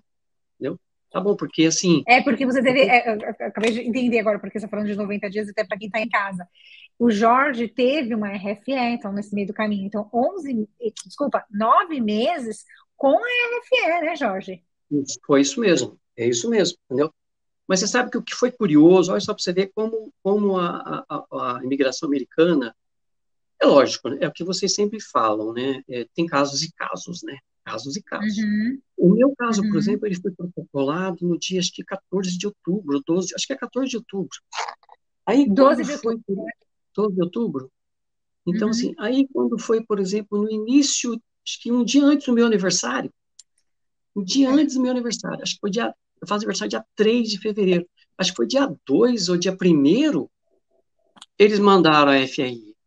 Tá 1.13 1.21
bom, 1.21 1.35
porque 1.35 1.65
assim. 1.65 2.03
É, 2.07 2.23
porque 2.23 2.43
você 2.43 2.59
teve. 2.59 2.81
É, 2.81 3.11
acabei 3.45 3.71
de 3.71 3.81
entender 3.81 4.17
agora, 4.17 4.39
porque 4.39 4.59
você 4.59 4.65
está 4.65 4.75
falando 4.75 4.87
de 4.87 4.95
90 4.95 5.29
dias, 5.29 5.47
até 5.47 5.63
para 5.63 5.77
quem 5.77 5.85
está 5.85 5.99
em 5.99 6.09
casa. 6.09 6.47
O 6.97 7.11
Jorge 7.11 7.67
teve 7.67 8.15
uma 8.15 8.29
RFE, 8.29 8.73
então, 8.73 9.13
nesse 9.13 9.35
meio 9.35 9.45
do 9.45 9.53
caminho. 9.53 9.85
Então, 9.85 10.09
11, 10.11 10.67
desculpa, 11.05 11.45
9 11.51 12.01
meses 12.01 12.65
com 12.97 13.15
a 13.15 13.21
RFE, 13.21 14.05
né, 14.05 14.15
Jorge? 14.15 14.63
Foi 15.23 15.41
isso 15.41 15.61
mesmo. 15.61 15.99
É 16.17 16.27
isso 16.27 16.49
mesmo, 16.49 16.79
entendeu? 16.85 17.13
Mas 17.67 17.79
você 17.79 17.87
sabe 17.87 18.09
que 18.09 18.17
o 18.17 18.23
que 18.23 18.33
foi 18.33 18.51
curioso, 18.51 19.11
olha 19.11 19.21
só 19.21 19.35
para 19.35 19.43
você 19.43 19.53
ver 19.53 19.71
como, 19.75 20.11
como 20.23 20.57
a, 20.57 21.05
a, 21.07 21.25
a, 21.31 21.63
imigração 21.63 22.07
americana, 22.07 22.75
é 23.61 23.67
lógico, 23.67 24.09
é 24.09 24.27
o 24.27 24.31
que 24.31 24.43
vocês 24.43 24.73
sempre 24.73 24.99
falam, 24.99 25.53
né? 25.53 25.83
É, 25.87 26.07
tem 26.15 26.25
casos 26.25 26.63
e 26.63 26.71
casos, 26.73 27.21
né? 27.21 27.37
Casos 27.63 27.95
e 27.95 28.03
casos. 28.03 28.37
Uhum. 28.37 28.79
O 28.97 29.09
meu 29.13 29.33
caso, 29.35 29.61
uhum. 29.61 29.69
por 29.69 29.77
exemplo, 29.77 30.07
ele 30.07 30.19
foi 30.19 30.31
protocolado 30.31 31.27
no 31.27 31.37
dia, 31.37 31.59
acho 31.59 31.71
que 31.73 31.83
14 31.83 32.37
de 32.37 32.47
outubro, 32.47 33.01
12, 33.05 33.33
acho 33.35 33.47
que 33.47 33.53
é 33.53 33.57
14 33.57 33.89
de 33.89 33.97
outubro. 33.97 34.37
Aí, 35.25 35.47
12 35.47 35.83
de 35.83 35.91
outubro. 35.91 36.23
Foi, 36.25 36.35
12 36.95 37.15
de 37.15 37.21
outubro. 37.21 37.71
Então, 38.45 38.67
uhum. 38.67 38.71
assim, 38.71 38.93
aí 38.99 39.27
quando 39.31 39.57
foi, 39.57 39.83
por 39.83 39.99
exemplo, 39.99 40.41
no 40.41 40.51
início, 40.51 41.13
acho 41.45 41.61
que 41.61 41.71
um 41.71 41.83
dia 41.83 42.03
antes 42.03 42.27
do 42.27 42.33
meu 42.33 42.45
aniversário, 42.45 43.11
um 44.15 44.23
dia 44.23 44.49
é. 44.49 44.51
antes 44.51 44.75
do 44.75 44.81
meu 44.81 44.91
aniversário, 44.91 45.41
acho 45.41 45.53
que 45.53 45.61
foi 45.61 45.71
dia, 45.71 45.93
eu 46.21 46.27
faço 46.27 46.41
aniversário 46.41 46.69
dia 46.69 46.85
3 46.95 47.29
de 47.29 47.39
fevereiro, 47.39 47.87
acho 48.17 48.31
que 48.31 48.35
foi 48.35 48.47
dia 48.47 48.69
2 48.85 49.29
ou 49.29 49.37
dia 49.37 49.53
1 49.59 50.27
Eles 51.39 51.59
mandaram 51.59 52.11
a 52.11 52.17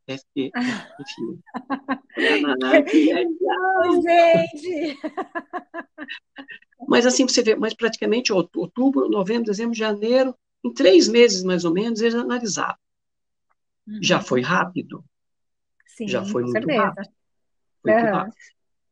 FI. 0.09 0.53
FI. 2.87 3.27
gente! 4.03 4.99
Mas 6.89 7.07
assim, 7.07 7.27
você 7.27 7.43
vê, 7.43 7.57
mas 7.57 7.75
praticamente 7.75 8.33
outubro, 8.33 9.09
novembro, 9.09 9.45
dezembro, 9.45 9.75
janeiro, 9.75 10.35
em 10.63 10.73
três 10.73 11.09
meses 11.09 11.43
mais 11.43 11.65
ou 11.65 11.73
menos, 11.73 12.01
eles 12.01 12.15
analisaram. 12.15 12.77
Uhum. 13.89 13.99
Já 14.03 14.21
foi 14.21 14.41
rápido. 14.41 15.05
Sim, 15.87 16.07
já 16.07 16.25
foi 16.25 16.43
muito 16.43 16.53
certeza. 16.53 16.85
rápido. 16.85 17.09
Foi 17.83 17.93
uhum. 17.93 18.01
muito 18.01 18.15
rápido. 18.15 18.35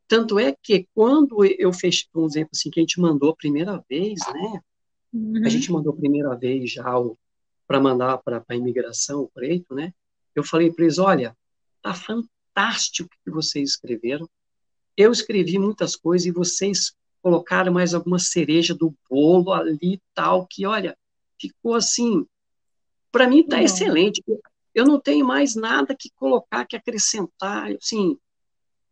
Tanto 0.09 0.38
é 0.38 0.56
que 0.61 0.88
quando 0.94 1.44
eu 1.44 1.73
fechei, 1.73 2.09
por 2.12 2.26
exemplo, 2.26 2.50
assim, 2.52 2.71
que 2.71 2.80
a 2.80 2.83
gente 2.83 3.00
mandou 3.00 3.30
a 3.30 3.37
primeira 3.37 3.83
vez, 3.88 4.18
né? 4.33 4.61
Uhum. 5.12 5.42
A 5.44 5.49
gente 5.49 5.71
mandou 5.71 5.92
a 5.92 5.97
primeira 5.97 6.35
vez 6.37 6.73
já 6.73 6.85
para 7.66 7.80
mandar 7.80 8.18
para 8.18 8.44
a 8.49 8.56
imigração, 8.56 9.23
o 9.23 9.28
preto, 9.28 9.75
né? 9.75 9.92
Eu 10.34 10.44
falei 10.44 10.70
para 10.72 10.84
eles, 10.84 10.98
olha, 10.98 11.36
tá 11.82 11.94
fantástico 11.94 13.08
o 13.08 13.24
que 13.24 13.30
vocês 13.30 13.70
escreveram. 13.70 14.28
Eu 14.96 15.12
escrevi 15.12 15.58
muitas 15.58 15.96
coisas 15.96 16.26
e 16.26 16.30
vocês 16.30 16.94
colocaram 17.22 17.72
mais 17.72 17.94
alguma 17.94 18.18
cereja 18.18 18.74
do 18.74 18.94
bolo 19.08 19.52
ali 19.52 20.00
tal, 20.14 20.46
que, 20.46 20.66
olha, 20.66 20.96
ficou 21.40 21.74
assim, 21.74 22.26
para 23.10 23.28
mim 23.28 23.46
tá 23.46 23.62
excelente. 23.62 24.22
Eu 24.74 24.84
não 24.84 25.00
tenho 25.00 25.26
mais 25.26 25.54
nada 25.54 25.96
que 25.98 26.10
colocar, 26.16 26.66
que 26.66 26.76
acrescentar, 26.76 27.72
assim, 27.72 28.18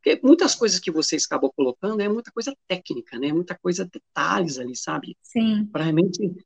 porque 0.02 0.20
muitas 0.20 0.56
coisas 0.56 0.80
que 0.80 0.90
vocês 0.90 1.24
acabam 1.24 1.50
colocando 1.54 2.00
é 2.00 2.08
muita 2.08 2.32
coisa 2.32 2.52
técnica, 2.66 3.16
né? 3.18 3.32
Muita 3.32 3.56
coisa, 3.56 3.84
detalhes 3.84 4.58
ali, 4.58 4.74
sabe? 4.74 5.16
Sim. 5.22 5.66
Para 5.66 5.84
realmente 5.84 6.44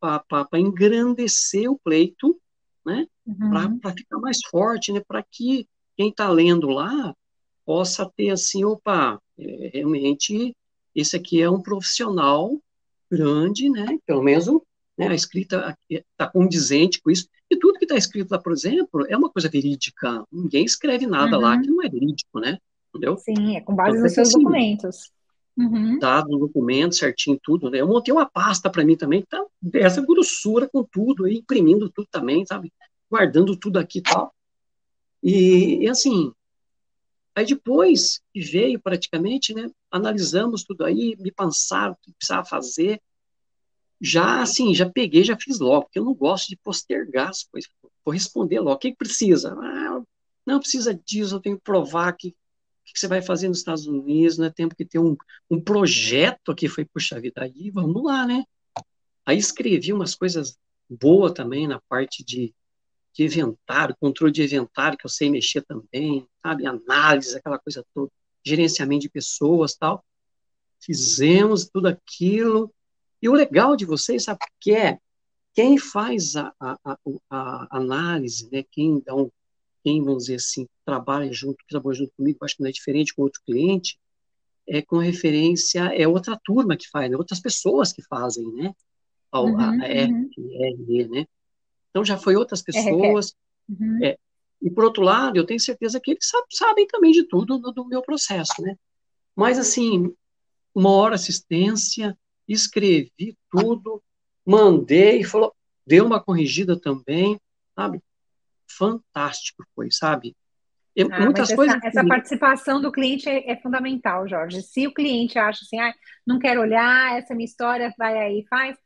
para 0.00 0.58
engrandecer 0.58 1.70
o 1.70 1.78
pleito, 1.78 2.40
né? 2.86 3.06
Uhum. 3.26 3.78
Para 3.78 3.92
ficar 3.92 4.18
mais 4.18 4.38
forte, 4.48 4.92
né? 4.92 5.02
Para 5.06 5.22
que 5.22 5.66
quem 5.96 6.10
está 6.10 6.30
lendo 6.30 6.68
lá 6.68 7.14
possa 7.64 8.10
ter 8.16 8.30
assim, 8.30 8.64
opa, 8.64 9.20
é, 9.38 9.70
realmente 9.74 10.54
esse 10.94 11.16
aqui 11.16 11.42
é 11.42 11.50
um 11.50 11.60
profissional 11.60 12.56
grande, 13.10 13.68
né? 13.68 13.98
Pelo 14.06 14.22
menos 14.22 14.46
né, 14.96 15.08
a 15.08 15.14
escrita 15.14 15.76
está 15.90 16.28
condizente 16.28 17.02
com 17.02 17.10
isso. 17.10 17.28
E 17.50 17.56
tudo 17.56 17.78
que 17.78 17.84
está 17.84 17.96
escrito 17.96 18.30
lá, 18.30 18.38
por 18.38 18.52
exemplo, 18.52 19.06
é 19.08 19.16
uma 19.16 19.30
coisa 19.30 19.48
verídica. 19.48 20.24
Ninguém 20.32 20.64
escreve 20.64 21.06
nada 21.06 21.36
uhum. 21.36 21.42
lá 21.42 21.60
que 21.60 21.68
não 21.68 21.82
é 21.82 21.88
verídico, 21.88 22.40
né? 22.40 22.58
entendeu? 22.96 23.16
Sim, 23.18 23.56
é 23.56 23.60
com 23.60 23.74
base 23.74 23.90
então, 23.90 24.02
nos 24.02 24.12
seus 24.12 24.28
assim, 24.28 24.38
documentos. 24.38 25.12
Uhum. 25.56 25.98
Dados 25.98 26.30
no 26.30 26.38
documento, 26.38 26.96
certinho, 26.96 27.38
tudo, 27.42 27.70
né? 27.70 27.80
Eu 27.80 27.88
montei 27.88 28.12
uma 28.12 28.26
pasta 28.26 28.68
para 28.68 28.84
mim 28.84 28.96
também, 28.96 29.22
tá 29.22 29.42
essa 29.74 30.02
grossura 30.02 30.68
com 30.68 30.84
tudo, 30.84 31.24
aí, 31.24 31.36
imprimindo 31.36 31.88
tudo 31.88 32.06
também, 32.10 32.44
sabe? 32.44 32.70
Guardando 33.10 33.56
tudo 33.56 33.78
aqui 33.78 34.00
e 34.00 34.02
tal. 34.02 34.34
E, 35.22 35.84
e 35.84 35.88
assim, 35.88 36.30
aí 37.34 37.46
depois 37.46 38.20
que 38.34 38.40
veio 38.40 38.78
praticamente, 38.78 39.54
né? 39.54 39.70
Analisamos 39.90 40.62
tudo 40.62 40.84
aí, 40.84 41.16
me 41.18 41.32
pensaram 41.32 41.94
o 41.94 41.96
que 42.02 42.12
precisava 42.12 42.44
fazer. 42.44 43.00
Já, 43.98 44.42
assim, 44.42 44.74
já 44.74 44.88
peguei, 44.88 45.24
já 45.24 45.38
fiz 45.40 45.58
logo, 45.58 45.84
porque 45.84 45.98
eu 45.98 46.04
não 46.04 46.14
gosto 46.14 46.48
de 46.48 46.56
postergar 46.56 47.30
as 47.30 47.44
coisas. 47.44 47.70
Vou 48.04 48.12
responder 48.12 48.60
logo. 48.60 48.76
O 48.76 48.78
que, 48.78 48.90
que 48.90 48.98
precisa? 48.98 49.54
Ah, 49.58 50.02
não 50.44 50.60
precisa 50.60 50.94
disso, 50.94 51.36
eu 51.36 51.40
tenho 51.40 51.56
que 51.56 51.64
provar 51.64 52.12
que 52.12 52.34
que 52.92 52.98
você 53.00 53.08
vai 53.08 53.22
fazer 53.22 53.48
nos 53.48 53.58
Estados 53.58 53.86
Unidos, 53.86 54.38
né? 54.38 54.50
Temos 54.50 54.74
que 54.74 54.84
ter 54.84 54.98
um, 54.98 55.16
um 55.50 55.60
projeto 55.60 56.52
aqui, 56.52 56.68
foi, 56.68 56.84
puxa 56.84 57.20
vida, 57.20 57.42
aí 57.42 57.70
vamos 57.70 58.02
lá, 58.02 58.26
né? 58.26 58.44
Aí 59.24 59.38
escrevi 59.38 59.92
umas 59.92 60.14
coisas 60.14 60.56
boas 60.88 61.32
também 61.32 61.66
na 61.66 61.80
parte 61.88 62.24
de, 62.24 62.54
de 63.12 63.24
inventário, 63.24 63.96
controle 63.98 64.32
de 64.32 64.44
inventário, 64.44 64.96
que 64.96 65.06
eu 65.06 65.10
sei 65.10 65.30
mexer 65.30 65.62
também, 65.62 66.28
sabe? 66.42 66.66
Análise, 66.66 67.36
aquela 67.36 67.58
coisa 67.58 67.84
toda, 67.92 68.10
gerenciamento 68.44 69.02
de 69.02 69.08
pessoas 69.08 69.74
tal. 69.74 70.04
Fizemos 70.80 71.68
tudo 71.68 71.88
aquilo. 71.88 72.72
E 73.20 73.28
o 73.28 73.32
legal 73.32 73.74
de 73.74 73.84
vocês, 73.84 74.24
sabe 74.24 74.38
o 74.42 74.48
que 74.60 74.72
é? 74.72 74.98
Quem 75.52 75.78
faz 75.78 76.36
a, 76.36 76.52
a, 76.60 76.78
a, 76.84 76.98
a 77.30 77.76
análise, 77.78 78.48
né? 78.52 78.62
Quem 78.70 79.00
dá 79.00 79.14
um, 79.14 79.30
quem, 79.86 80.02
vamos 80.02 80.24
dizer 80.24 80.34
assim, 80.34 80.66
trabalha 80.84 81.32
junto, 81.32 81.58
que 81.58 81.68
trabalha 81.68 81.94
junto 81.94 82.12
comigo, 82.16 82.40
acho 82.42 82.56
que 82.56 82.62
não 82.62 82.68
é 82.68 82.72
diferente 82.72 83.14
com 83.14 83.22
outro 83.22 83.40
cliente, 83.46 83.96
é 84.68 84.82
com 84.82 84.98
referência, 84.98 85.78
é 85.94 86.08
outra 86.08 86.36
turma 86.44 86.76
que 86.76 86.88
faz, 86.88 87.08
né? 87.08 87.16
outras 87.16 87.38
pessoas 87.38 87.92
que 87.92 88.02
fazem, 88.02 88.50
né? 88.52 88.74
A, 89.30 89.40
uhum, 89.40 89.60
a, 89.60 89.70
uhum. 89.70 91.08
né? 91.08 91.26
Então 91.90 92.04
já 92.04 92.18
foi 92.18 92.34
outras 92.34 92.62
pessoas. 92.62 93.32
Uhum. 93.68 94.04
É, 94.04 94.18
e 94.60 94.68
por 94.68 94.82
outro 94.82 95.04
lado, 95.04 95.36
eu 95.36 95.46
tenho 95.46 95.60
certeza 95.60 96.00
que 96.00 96.10
eles 96.10 96.28
sabem 96.50 96.84
também 96.88 97.12
de 97.12 97.22
tudo 97.22 97.56
do, 97.56 97.70
do 97.70 97.86
meu 97.86 98.02
processo, 98.02 98.60
né? 98.60 98.76
Mas 99.36 99.56
assim, 99.56 100.12
uma 100.74 100.90
hora 100.90 101.14
assistência, 101.14 102.18
escrevi 102.48 103.38
tudo, 103.52 104.02
mandei, 104.44 105.22
falou, 105.22 105.54
deu 105.86 106.04
uma 106.04 106.20
corrigida 106.20 106.76
também, 106.76 107.38
sabe? 107.76 108.02
Fantástico 108.68 109.64
foi, 109.74 109.90
sabe? 109.90 110.36
Eu, 110.94 111.08
ah, 111.12 111.20
muitas 111.20 111.50
essa, 111.50 111.56
coisas. 111.56 111.78
Essa 111.84 112.06
participação 112.06 112.80
do 112.80 112.90
cliente 112.90 113.28
é, 113.28 113.50
é, 113.50 113.56
fundamental, 113.56 114.26
Jorge. 114.26 114.62
Se 114.62 114.86
o 114.86 114.94
cliente 114.94 115.38
acha 115.38 115.62
assim, 115.64 115.78
ah, 115.78 115.94
não 116.26 116.38
quero 116.38 116.62
olhar, 116.62 117.18
essa 117.18 117.34
minha 117.34 117.44
história 117.44 117.92
vai 117.98 118.16
aí, 118.16 118.46
faz, 118.48 118.76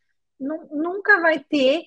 nunca 0.41 1.21
vai 1.21 1.39
ter 1.39 1.85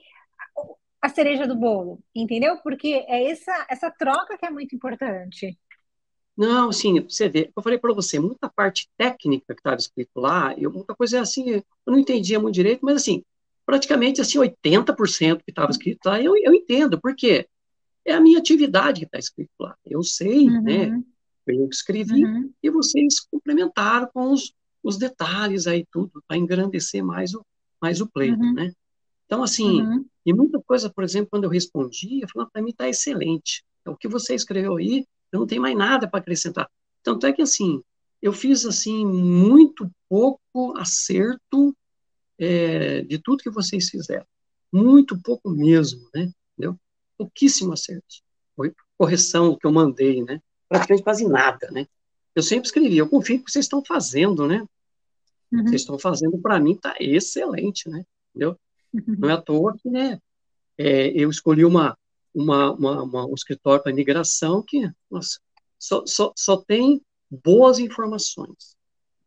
a 1.01 1.09
cereja 1.09 1.45
do 1.45 1.55
bolo, 1.55 2.01
entendeu? 2.15 2.57
Porque 2.63 3.05
é 3.07 3.29
essa, 3.29 3.65
essa 3.69 3.91
troca 3.91 4.37
que 4.37 4.45
é 4.45 4.49
muito 4.49 4.73
importante. 4.73 5.59
Não, 6.35 6.71
sim, 6.71 7.01
você 7.01 7.27
vê, 7.27 7.51
eu 7.55 7.61
falei 7.61 7.77
para 7.77 7.93
você, 7.93 8.17
muita 8.17 8.49
parte 8.49 8.89
técnica 8.97 9.53
que 9.53 9.59
estava 9.59 9.75
escrito 9.75 10.19
lá, 10.19 10.55
eu, 10.57 10.71
muita 10.71 10.95
coisa 10.95 11.21
assim, 11.21 11.49
eu 11.51 11.63
não 11.85 11.99
entendia 11.99 12.39
muito 12.39 12.55
direito, 12.55 12.79
mas 12.83 12.95
assim, 12.95 13.23
praticamente 13.65 14.21
assim, 14.21 14.39
80% 14.39 15.43
que 15.43 15.51
estava 15.51 15.69
escrito 15.69 16.05
lá, 16.05 16.21
eu, 16.21 16.35
eu 16.37 16.53
entendo, 16.53 16.99
por 16.99 17.13
quê? 17.15 17.47
É 18.05 18.13
a 18.13 18.21
minha 18.21 18.39
atividade 18.39 19.01
que 19.01 19.05
está 19.05 19.17
escrito 19.17 19.51
lá. 19.59 19.75
Eu 19.85 20.03
sei, 20.03 20.47
uhum. 20.47 20.61
né? 20.61 21.03
Eu 21.47 21.67
que 21.67 21.75
escrevi 21.75 22.23
uhum. 22.23 22.51
e 22.61 22.69
vocês 22.69 23.19
complementaram 23.19 24.09
com 24.13 24.31
os, 24.31 24.53
os 24.81 24.97
detalhes 24.97 25.67
aí 25.67 25.85
tudo 25.91 26.23
para 26.27 26.37
engrandecer 26.37 27.03
mais 27.03 27.33
o 27.33 27.45
mais 27.81 27.99
o 27.99 28.07
pleito, 28.07 28.41
uhum. 28.41 28.53
né? 28.53 28.71
Então 29.25 29.43
assim, 29.43 29.81
uhum. 29.81 30.05
e 30.25 30.33
muita 30.33 30.61
coisa, 30.61 30.89
por 30.89 31.03
exemplo, 31.03 31.29
quando 31.31 31.43
eu 31.43 31.49
respondi, 31.49 32.21
eu 32.21 32.29
falei 32.29 32.47
para 32.51 32.61
mim 32.61 32.69
está 32.69 32.87
excelente. 32.87 33.63
É 33.85 33.89
o 33.89 33.97
que 33.97 34.07
você 34.07 34.33
escreveu 34.33 34.77
aí, 34.77 35.05
eu 35.31 35.39
não 35.39 35.47
tenho 35.47 35.61
mais 35.61 35.75
nada 35.75 36.07
para 36.07 36.19
acrescentar. 36.19 36.69
Tanto 37.03 37.27
é 37.27 37.33
que 37.33 37.41
assim, 37.41 37.81
eu 38.21 38.31
fiz 38.31 38.65
assim 38.65 39.05
muito 39.05 39.91
pouco 40.07 40.77
acerto 40.77 41.75
é, 42.39 43.01
de 43.01 43.17
tudo 43.19 43.43
que 43.43 43.49
vocês 43.49 43.89
fizeram, 43.89 44.25
muito 44.71 45.21
pouco 45.21 45.49
mesmo, 45.49 46.09
né? 46.15 46.31
Entendeu? 46.57 46.79
Pouquíssimo 47.17 47.73
acerto. 47.73 48.21
Foi 48.55 48.73
correção 48.97 49.57
que 49.57 49.65
eu 49.65 49.71
mandei, 49.71 50.23
né? 50.23 50.41
Praticamente 50.67 51.03
quase 51.03 51.27
nada, 51.27 51.69
né? 51.71 51.87
Eu 52.35 52.41
sempre 52.41 52.67
escrevi, 52.67 52.97
eu 52.97 53.09
confio 53.09 53.43
que 53.43 53.51
vocês 53.51 53.65
estão 53.65 53.83
fazendo, 53.85 54.47
né? 54.47 54.65
Uhum. 55.51 55.63
Vocês 55.63 55.81
estão 55.81 55.99
fazendo, 55.99 56.37
para 56.39 56.59
mim, 56.59 56.75
tá 56.75 56.95
excelente, 56.99 57.89
né? 57.89 58.03
Entendeu? 58.29 58.57
Uhum. 58.93 59.15
Não 59.19 59.29
é 59.29 59.33
à 59.33 59.41
toa 59.41 59.75
que, 59.77 59.89
né? 59.89 60.19
É, 60.77 61.09
eu 61.09 61.29
escolhi 61.29 61.63
uma, 61.63 61.97
uma, 62.33 62.71
uma, 62.71 63.03
uma 63.03 63.25
um 63.27 63.33
escritório 63.35 63.83
para 63.83 63.91
imigração 63.91 64.63
que, 64.63 64.89
nossa, 65.09 65.39
só, 65.77 66.03
só, 66.05 66.33
só 66.35 66.57
tem 66.57 67.01
boas 67.29 67.77
informações. 67.77 68.75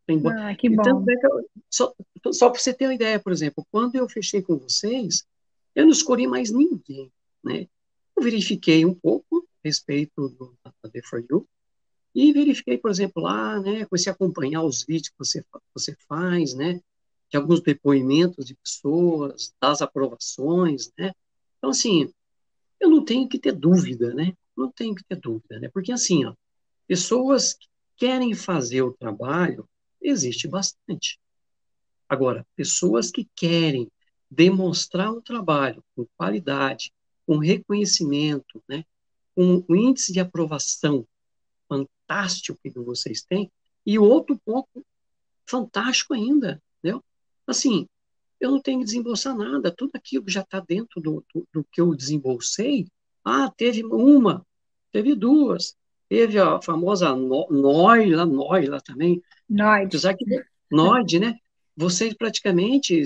Tem 0.06 0.18
bo... 0.18 0.28
Ah, 0.28 0.54
que 0.54 0.68
bom. 0.68 0.82
Então, 0.82 1.44
só 1.70 1.94
só 2.32 2.50
para 2.50 2.60
você 2.60 2.72
ter 2.72 2.86
uma 2.86 2.94
ideia, 2.94 3.20
por 3.20 3.32
exemplo, 3.32 3.66
quando 3.70 3.94
eu 3.96 4.08
fechei 4.08 4.42
com 4.42 4.56
vocês, 4.56 5.26
eu 5.74 5.84
não 5.84 5.92
escolhi 5.92 6.26
mais 6.26 6.50
ninguém, 6.50 7.12
né? 7.42 7.68
Eu 8.16 8.22
verifiquei 8.22 8.84
um 8.84 8.94
pouco 8.94 9.46
a 9.64 9.68
respeito 9.68 10.28
do, 10.30 10.56
da 10.64 10.90
The 10.90 11.02
For 11.02 11.24
You, 11.28 11.46
e 12.14 12.32
verifiquei, 12.32 12.78
por 12.78 12.90
exemplo, 12.90 13.22
lá, 13.22 13.60
né, 13.60 13.84
comecei 13.84 14.10
a 14.10 14.14
acompanhar 14.14 14.62
os 14.62 14.82
vídeos 14.82 15.10
que 15.10 15.18
você, 15.18 15.44
você 15.74 15.94
faz, 16.08 16.54
né, 16.54 16.80
de 17.28 17.36
alguns 17.36 17.60
depoimentos 17.60 18.46
de 18.46 18.54
pessoas, 18.54 19.54
das 19.60 19.82
aprovações, 19.82 20.90
né, 20.98 21.12
então, 21.58 21.70
assim, 21.70 22.10
eu 22.80 22.88
não 22.88 23.04
tenho 23.04 23.28
que 23.28 23.38
ter 23.38 23.52
dúvida, 23.52 24.14
né, 24.14 24.32
não 24.56 24.72
tenho 24.72 24.94
que 24.94 25.04
ter 25.04 25.16
dúvida, 25.16 25.60
né, 25.60 25.68
porque, 25.68 25.92
assim, 25.92 26.24
ó, 26.24 26.32
pessoas 26.88 27.52
que 27.52 27.66
querem 27.98 28.32
fazer 28.32 28.80
o 28.80 28.94
trabalho, 28.94 29.68
existe 30.00 30.48
bastante. 30.48 31.20
Agora, 32.08 32.46
pessoas 32.56 33.10
que 33.10 33.28
querem 33.34 33.90
demonstrar 34.30 35.12
um 35.12 35.20
trabalho 35.20 35.84
com 35.94 36.06
qualidade, 36.16 36.92
com 37.26 37.38
reconhecimento, 37.38 38.62
né, 38.68 38.84
com 39.34 39.64
um 39.68 39.76
índice 39.76 40.12
de 40.12 40.20
aprovação 40.20 41.06
fantástico 41.68 42.58
que 42.62 42.70
vocês 42.70 43.22
têm, 43.22 43.50
e 43.84 43.98
outro 43.98 44.38
ponto 44.44 44.84
fantástico 45.46 46.14
ainda, 46.14 46.60
entendeu? 46.78 47.02
Assim, 47.46 47.88
eu 48.40 48.50
não 48.50 48.60
tenho 48.60 48.80
que 48.80 48.84
desembolsar 48.84 49.36
nada, 49.36 49.70
tudo 49.70 49.92
aquilo 49.94 50.24
que 50.24 50.32
já 50.32 50.40
está 50.40 50.60
dentro 50.60 51.00
do, 51.00 51.24
do, 51.34 51.46
do, 51.52 51.64
que 51.70 51.80
eu 51.80 51.94
desembolsei, 51.94 52.86
Ah, 53.24 53.50
teve 53.56 53.84
uma, 53.84 54.46
teve 54.92 55.14
duas. 55.14 55.76
Teve 56.08 56.38
a 56.38 56.62
famosa 56.62 57.14
Noila, 57.16 58.24
Noila 58.24 58.80
também. 58.80 59.20
Noid. 59.48 59.86
Apesar 59.86 60.14
que, 60.14 60.24
Noid, 60.70 61.18
né? 61.18 61.36
Vocês 61.76 62.14
praticamente, 62.14 63.02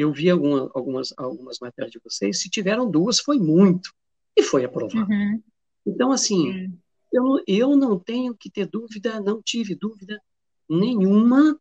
eu 0.00 0.12
vi 0.12 0.30
alguma, 0.30 0.70
algumas, 0.74 1.12
algumas 1.16 1.58
matérias 1.58 1.92
de 1.92 2.00
vocês, 2.02 2.40
se 2.40 2.50
tiveram 2.50 2.90
duas, 2.90 3.20
foi 3.20 3.38
muito. 3.38 3.92
E 4.36 4.42
foi 4.42 4.64
aprovado. 4.64 5.10
Uhum. 5.10 5.42
Então, 5.86 6.12
assim, 6.12 6.72
eu, 7.12 7.42
eu 7.46 7.76
não 7.76 7.98
tenho 7.98 8.34
que 8.34 8.50
ter 8.50 8.66
dúvida, 8.66 9.20
não 9.20 9.42
tive 9.42 9.74
dúvida 9.74 10.20
nenhuma 10.68 11.58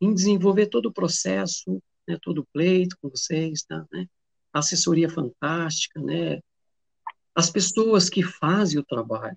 em 0.00 0.12
desenvolver 0.12 0.66
todo 0.66 0.86
o 0.86 0.92
processo, 0.92 1.82
né, 2.06 2.18
todo 2.20 2.42
o 2.42 2.46
pleito 2.52 2.96
com 3.00 3.08
vocês, 3.08 3.62
tá, 3.62 3.86
né? 3.92 4.06
assessoria 4.54 5.10
fantástica, 5.10 6.00
né? 6.00 6.40
As 7.34 7.50
pessoas 7.50 8.08
que 8.08 8.22
fazem 8.22 8.78
o 8.78 8.84
trabalho, 8.84 9.36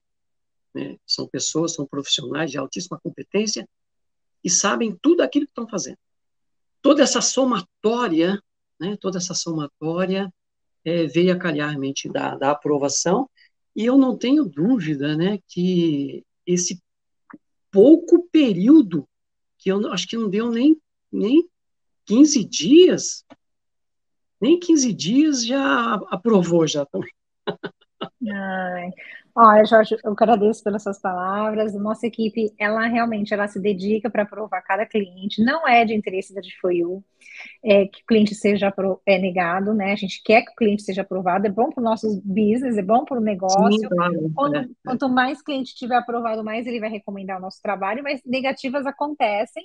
né? 0.73 0.97
São 1.05 1.27
pessoas, 1.27 1.73
são 1.73 1.87
profissionais 1.87 2.51
de 2.51 2.57
altíssima 2.57 2.99
competência 3.01 3.67
e 4.43 4.49
sabem 4.49 4.95
tudo 5.01 5.21
aquilo 5.21 5.45
que 5.45 5.51
estão 5.51 5.67
fazendo. 5.67 5.97
Toda 6.87 7.03
essa 7.03 7.19
somatória, 7.19 8.41
né? 8.79 8.95
Toda 9.01 9.17
essa 9.17 9.33
somatória 9.33 10.33
é, 10.85 11.05
veio 11.05 11.33
a 11.33 11.37
calhar 11.37 11.67
realmente 11.67 12.07
da, 12.07 12.37
da 12.37 12.51
aprovação 12.51 13.29
e 13.75 13.83
eu 13.83 13.97
não 13.97 14.17
tenho 14.17 14.45
dúvida, 14.45 15.13
né? 15.17 15.37
Que 15.49 16.23
esse 16.45 16.81
pouco 17.69 18.25
período 18.31 19.05
que 19.57 19.69
eu 19.69 19.91
acho 19.91 20.07
que 20.07 20.15
não 20.15 20.29
deu 20.29 20.49
nem 20.49 20.81
nem 21.11 21.49
15 22.05 22.45
dias, 22.45 23.25
nem 24.39 24.57
15 24.57 24.93
dias 24.93 25.45
já 25.45 25.95
aprovou 26.09 26.65
já 26.65 26.85
também. 26.85 27.11
Ai. 28.31 28.91
Olha, 29.35 29.63
Jorge, 29.65 29.95
eu 30.03 30.11
agradeço 30.13 30.63
pelas 30.63 30.81
suas 30.81 30.99
palavras. 30.99 31.75
Nossa 31.75 32.07
equipe, 32.07 32.51
ela 32.57 32.87
realmente 32.87 33.33
ela 33.33 33.47
se 33.47 33.59
dedica 33.59 34.09
para 34.09 34.23
aprovar 34.23 34.61
cada 34.63 34.83
cliente. 34.83 35.43
Não 35.43 35.67
é 35.67 35.85
de 35.85 35.93
interesse 35.93 36.33
da 36.33 36.41
DFOU 36.41 37.03
é, 37.63 37.85
que 37.85 38.01
o 38.01 38.05
cliente 38.07 38.33
seja 38.33 38.73
é, 39.05 39.19
negado, 39.19 39.75
né? 39.75 39.91
A 39.91 39.95
gente 39.95 40.23
quer 40.23 40.41
que 40.41 40.51
o 40.51 40.55
cliente 40.55 40.81
seja 40.81 41.03
aprovado. 41.03 41.45
É 41.45 41.51
bom 41.51 41.69
para 41.69 41.81
o 41.81 41.83
nosso 41.83 42.19
business, 42.25 42.77
é 42.77 42.81
bom 42.81 43.05
para 43.05 43.19
o 43.19 43.23
negócio. 43.23 43.79
Sim, 43.79 43.87
claro. 43.87 44.31
quanto, 44.33 44.55
é, 44.55 44.61
é. 44.61 44.67
quanto 44.83 45.09
mais 45.09 45.41
cliente 45.41 45.75
tiver 45.75 45.97
aprovado, 45.97 46.43
mais 46.43 46.65
ele 46.65 46.79
vai 46.79 46.89
recomendar 46.89 47.37
o 47.37 47.41
nosso 47.41 47.61
trabalho. 47.61 48.01
Mas 48.01 48.21
negativas 48.25 48.87
acontecem 48.87 49.63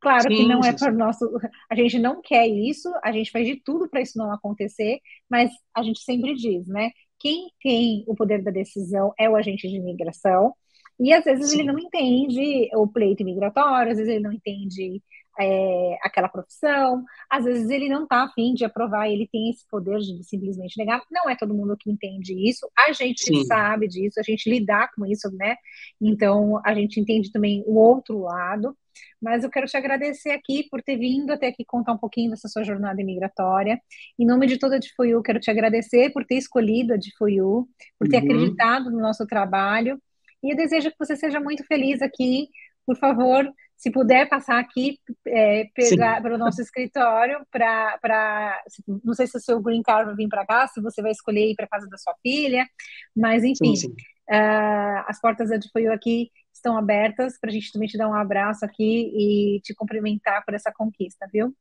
Claro 0.00 0.22
sim, 0.22 0.36
que 0.36 0.48
não 0.48 0.60
é 0.60 0.72
para 0.72 0.92
o 0.92 0.96
nosso. 0.96 1.24
A 1.70 1.74
gente 1.74 1.98
não 1.98 2.20
quer 2.20 2.46
isso, 2.46 2.92
a 3.02 3.12
gente 3.12 3.30
faz 3.30 3.46
de 3.46 3.56
tudo 3.56 3.88
para 3.88 4.00
isso 4.00 4.18
não 4.18 4.30
acontecer, 4.30 5.00
mas 5.28 5.50
a 5.74 5.82
gente 5.82 6.00
sempre 6.00 6.34
diz, 6.34 6.66
né? 6.66 6.90
Quem 7.18 7.50
tem 7.62 8.04
o 8.06 8.14
poder 8.14 8.42
da 8.42 8.50
decisão 8.50 9.12
é 9.18 9.28
o 9.28 9.36
agente 9.36 9.68
de 9.68 9.76
imigração, 9.76 10.54
e 10.98 11.12
às 11.12 11.24
vezes 11.24 11.50
sim. 11.50 11.60
ele 11.60 11.72
não 11.72 11.78
entende 11.78 12.68
o 12.74 12.86
pleito 12.86 13.24
migratório, 13.24 13.92
às 13.92 13.98
vezes 13.98 14.12
ele 14.12 14.22
não 14.22 14.32
entende 14.32 15.02
é, 15.38 15.98
aquela 16.02 16.28
profissão, 16.28 17.04
às 17.30 17.44
vezes 17.44 17.68
ele 17.70 17.88
não 17.88 18.04
está 18.04 18.24
afim 18.24 18.54
de 18.54 18.64
aprovar, 18.64 19.08
ele 19.08 19.28
tem 19.30 19.50
esse 19.50 19.66
poder 19.68 19.98
de 19.98 20.22
simplesmente 20.24 20.78
negar. 20.78 21.02
Não 21.10 21.28
é 21.28 21.36
todo 21.36 21.54
mundo 21.54 21.76
que 21.78 21.90
entende 21.90 22.34
isso, 22.48 22.68
a 22.76 22.92
gente 22.92 23.24
Sim. 23.24 23.44
sabe 23.44 23.88
disso, 23.88 24.18
a 24.18 24.22
gente 24.22 24.48
lidar 24.48 24.90
com 24.94 25.04
isso, 25.06 25.30
né? 25.32 25.56
Então 26.00 26.60
a 26.64 26.74
gente 26.74 27.00
entende 27.00 27.30
também 27.30 27.62
o 27.66 27.76
outro 27.76 28.20
lado. 28.20 28.76
Mas 29.20 29.44
eu 29.44 29.50
quero 29.50 29.66
te 29.66 29.76
agradecer 29.76 30.30
aqui 30.30 30.66
por 30.70 30.82
ter 30.82 30.96
vindo 30.96 31.30
até 31.30 31.48
aqui 31.48 31.64
contar 31.64 31.92
um 31.92 31.98
pouquinho 31.98 32.30
dessa 32.30 32.48
sua 32.48 32.64
jornada 32.64 33.02
migratória. 33.04 33.80
Em 34.18 34.26
nome 34.26 34.46
de 34.46 34.58
toda 34.58 34.76
a 34.76 34.78
DFOIU, 34.78 35.22
quero 35.22 35.40
te 35.40 35.50
agradecer 35.50 36.10
por 36.12 36.24
ter 36.24 36.36
escolhido 36.36 36.94
a 36.94 36.96
DFOIU, 36.96 37.68
por 37.98 38.08
ter 38.08 38.18
uhum. 38.18 38.24
acreditado 38.24 38.90
no 38.90 38.98
nosso 38.98 39.26
trabalho. 39.26 40.00
E 40.42 40.52
eu 40.52 40.56
desejo 40.56 40.90
que 40.90 40.98
você 40.98 41.16
seja 41.16 41.40
muito 41.40 41.64
feliz 41.64 42.00
aqui. 42.02 42.48
Por 42.86 42.96
favor, 42.96 43.50
se 43.76 43.90
puder 43.90 44.28
passar 44.28 44.58
aqui, 44.58 44.98
é, 45.26 45.64
pegar 45.74 46.22
para 46.22 46.34
o 46.34 46.38
nosso 46.38 46.62
escritório, 46.62 47.46
para. 47.50 48.62
Não 49.04 49.12
sei 49.12 49.26
se 49.26 49.36
o 49.36 49.40
seu 49.40 49.60
green 49.60 49.82
card 49.82 50.06
vai 50.06 50.16
vir 50.16 50.28
para 50.28 50.46
cá, 50.46 50.66
se 50.66 50.80
você 50.80 51.02
vai 51.02 51.10
escolher 51.10 51.50
ir 51.50 51.54
para 51.54 51.68
casa 51.68 51.86
da 51.88 51.98
sua 51.98 52.14
filha, 52.22 52.66
mas 53.14 53.44
enfim, 53.44 53.76
sim, 53.76 53.88
sim. 53.88 53.94
Uh, 54.28 55.04
as 55.06 55.20
portas 55.20 55.50
da 55.50 55.56
Difoio 55.56 55.92
aqui 55.92 56.30
estão 56.52 56.76
abertas 56.76 57.38
para 57.38 57.50
a 57.50 57.52
gente 57.52 57.70
também 57.70 57.86
te 57.86 57.98
dar 57.98 58.08
um 58.08 58.14
abraço 58.14 58.64
aqui 58.64 59.12
e 59.14 59.60
te 59.60 59.74
cumprimentar 59.74 60.44
por 60.44 60.54
essa 60.54 60.72
conquista, 60.72 61.28
viu? 61.32 61.54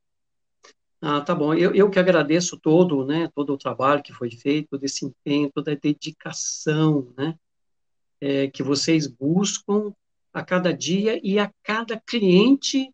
Ah, 1.02 1.22
tá 1.22 1.36
bom. 1.36 1.54
Eu, 1.54 1.76
eu 1.76 1.89
que 1.89 2.00
agradeço 2.00 2.58
todo, 2.60 3.06
né, 3.06 3.30
todo 3.36 3.54
o 3.54 3.58
trabalho 3.58 4.02
que 4.02 4.13
foi 4.13 4.32
feito, 4.32 4.70
todo 4.70 4.84
esse 4.84 5.06
empenho, 5.06 5.52
toda 5.54 5.74
a 5.74 5.76
dedicação, 5.76 7.13
né, 7.16 7.36
é, 8.20 8.48
que 8.48 8.63
vocês 8.63 9.06
buscam 9.06 9.94
a 10.36 10.43
cada 10.43 10.74
dia 10.74 11.17
e 11.24 11.39
a 11.39 11.50
cada 11.63 11.98
cliente 11.98 12.93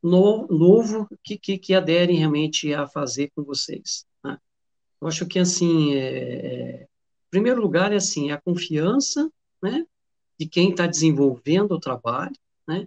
no, 0.00 0.46
novo 0.46 1.08
que, 1.24 1.36
que, 1.36 1.58
que, 1.58 1.74
aderem 1.74 2.18
realmente 2.18 2.72
a 2.72 2.86
fazer 2.86 3.32
com 3.34 3.42
vocês. 3.42 4.06
Né? 4.22 4.38
Eu 5.00 5.08
acho 5.08 5.26
que, 5.26 5.40
assim, 5.40 5.96
é, 5.96 6.06
é, 6.06 6.88
primeiro 7.28 7.60
lugar, 7.60 7.92
é 7.92 7.96
assim, 7.96 8.30
a 8.30 8.40
confiança, 8.40 9.28
né, 9.60 9.84
de 10.38 10.46
quem 10.46 10.70
está 10.70 10.86
desenvolvendo 10.86 11.72
o 11.72 11.80
trabalho, 11.80 12.36
né, 12.64 12.86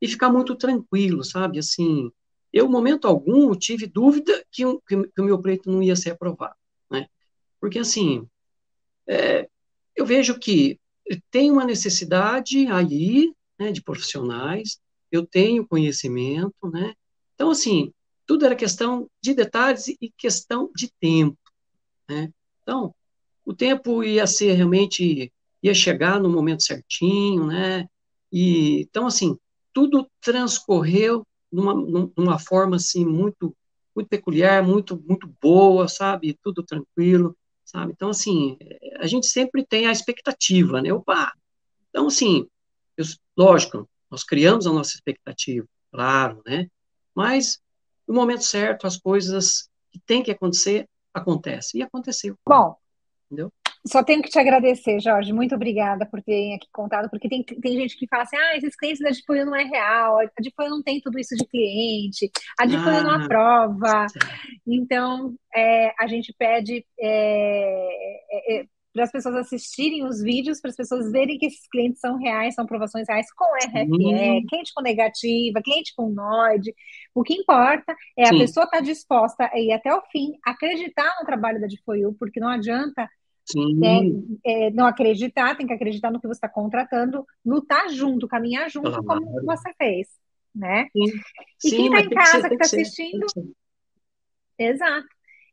e 0.00 0.06
ficar 0.06 0.30
muito 0.30 0.54
tranquilo, 0.54 1.24
sabe, 1.24 1.58
assim, 1.58 2.12
eu, 2.52 2.68
momento 2.68 3.08
algum, 3.08 3.52
tive 3.56 3.88
dúvida 3.88 4.32
que, 4.52 4.62
que, 4.86 5.02
que 5.08 5.20
o 5.20 5.24
meu 5.24 5.42
pleito 5.42 5.68
não 5.68 5.82
ia 5.82 5.96
ser 5.96 6.10
aprovado, 6.10 6.54
né, 6.88 7.08
porque, 7.60 7.80
assim, 7.80 8.24
é, 9.08 9.48
eu 9.96 10.06
vejo 10.06 10.38
que 10.38 10.78
tem 11.30 11.50
uma 11.50 11.64
necessidade 11.64 12.66
aí, 12.68 13.32
né, 13.58 13.72
de 13.72 13.82
profissionais, 13.82 14.78
eu 15.10 15.26
tenho 15.26 15.66
conhecimento, 15.66 16.54
né, 16.72 16.94
então, 17.34 17.50
assim, 17.50 17.92
tudo 18.26 18.46
era 18.46 18.54
questão 18.56 19.08
de 19.22 19.34
detalhes 19.34 19.88
e 19.88 20.12
questão 20.16 20.70
de 20.74 20.90
tempo, 21.00 21.38
né, 22.08 22.30
então, 22.62 22.94
o 23.44 23.52
tempo 23.52 24.04
ia 24.04 24.26
ser 24.26 24.52
realmente, 24.52 25.32
ia 25.62 25.74
chegar 25.74 26.20
no 26.20 26.28
momento 26.28 26.62
certinho, 26.62 27.46
né, 27.46 27.86
e, 28.32 28.80
então, 28.82 29.06
assim, 29.06 29.36
tudo 29.72 30.08
transcorreu 30.20 31.26
numa, 31.50 31.74
numa 32.16 32.38
forma, 32.38 32.76
assim, 32.76 33.04
muito, 33.04 33.54
muito 33.94 34.08
peculiar, 34.08 34.62
muito, 34.62 35.02
muito 35.06 35.30
boa, 35.40 35.86
sabe, 35.88 36.38
tudo 36.42 36.62
tranquilo, 36.62 37.36
sabe? 37.64 37.92
Então, 37.92 38.10
assim, 38.10 38.58
a 38.98 39.06
gente 39.06 39.26
sempre 39.26 39.64
tem 39.64 39.86
a 39.86 39.92
expectativa, 39.92 40.80
né? 40.82 40.92
Opa! 40.92 41.32
Então, 41.90 42.06
assim, 42.06 42.46
eu, 42.96 43.04
lógico, 43.36 43.88
nós 44.10 44.24
criamos 44.24 44.66
a 44.66 44.72
nossa 44.72 44.94
expectativa, 44.94 45.66
claro, 45.90 46.42
né? 46.46 46.68
Mas, 47.14 47.60
no 48.06 48.14
momento 48.14 48.44
certo, 48.44 48.86
as 48.86 48.96
coisas 48.96 49.68
que 49.90 49.98
têm 50.00 50.22
que 50.22 50.30
acontecer, 50.30 50.88
acontecem. 51.12 51.80
E 51.80 51.82
aconteceu. 51.82 52.36
Bom, 52.46 52.76
entendeu? 53.26 53.52
Só 53.86 54.02
tenho 54.02 54.22
que 54.22 54.30
te 54.30 54.38
agradecer, 54.38 55.00
Jorge. 55.00 55.32
Muito 55.32 55.54
obrigada 55.54 56.06
por 56.06 56.22
terem 56.22 56.54
aqui 56.54 56.68
contado, 56.72 57.10
porque 57.10 57.28
tem, 57.28 57.42
tem 57.42 57.72
gente 57.74 57.96
que 57.96 58.06
fala 58.06 58.22
assim: 58.22 58.36
ah, 58.36 58.56
esses 58.56 58.76
clientes 58.76 59.02
da 59.02 59.10
Difoio 59.10 59.44
não 59.44 59.56
é 59.56 59.64
real, 59.64 60.20
a 60.20 60.40
Difoio 60.40 60.70
não 60.70 60.82
tem 60.82 61.00
tudo 61.00 61.18
isso 61.18 61.34
de 61.34 61.44
cliente, 61.46 62.30
a 62.58 62.64
Difoio 62.64 62.98
ah, 62.98 63.02
não 63.02 63.24
aprova. 63.24 64.06
Então, 64.66 65.34
é, 65.54 65.92
a 65.98 66.06
gente 66.06 66.32
pede 66.38 66.84
é, 67.00 67.88
é, 68.30 68.60
é 68.60 68.66
para 68.92 69.04
as 69.04 69.10
pessoas 69.10 69.34
assistirem 69.36 70.04
os 70.04 70.22
vídeos, 70.22 70.60
para 70.60 70.70
as 70.70 70.76
pessoas 70.76 71.10
verem 71.10 71.38
que 71.38 71.46
esses 71.46 71.66
clientes 71.68 71.98
são 72.00 72.18
reais, 72.18 72.54
são 72.54 72.64
aprovações 72.64 73.08
reais 73.08 73.26
com 73.32 73.44
RFE, 73.56 74.46
cliente 74.46 74.72
com 74.74 74.82
negativa, 74.82 75.62
cliente 75.62 75.94
com 75.96 76.10
NOID. 76.10 76.74
O 77.14 77.22
que 77.22 77.34
importa 77.34 77.96
é 78.16 78.26
Sim. 78.26 78.36
a 78.36 78.38
pessoa 78.38 78.64
estar 78.64 78.78
tá 78.78 78.82
disposta 78.82 79.50
a 79.52 79.58
ir 79.58 79.72
até 79.72 79.94
o 79.94 80.02
fim, 80.12 80.32
acreditar 80.44 81.10
no 81.18 81.26
trabalho 81.26 81.60
da 81.60 81.66
Difoyu, 81.66 82.14
porque 82.18 82.38
não 82.38 82.48
adianta 82.48 83.08
é, 84.44 84.66
é, 84.66 84.70
não 84.70 84.86
acreditar, 84.86 85.56
tem 85.56 85.66
que 85.66 85.72
acreditar 85.72 86.10
no 86.10 86.20
que 86.20 86.26
você 86.26 86.38
está 86.38 86.48
contratando, 86.48 87.26
lutar 87.44 87.88
junto, 87.90 88.28
caminhar 88.28 88.70
junto, 88.70 88.90
claro. 88.90 89.04
como 89.04 89.44
você 89.44 89.72
fez, 89.74 90.08
né? 90.54 90.88
Sim. 90.92 91.04
E 91.64 91.68
Sim, 91.68 91.76
quem 91.76 91.86
está 91.86 92.00
em 92.00 92.10
casa, 92.10 92.48
que 92.48 92.54
está 92.54 92.64
assistindo... 92.64 93.26
Exato. 94.58 95.08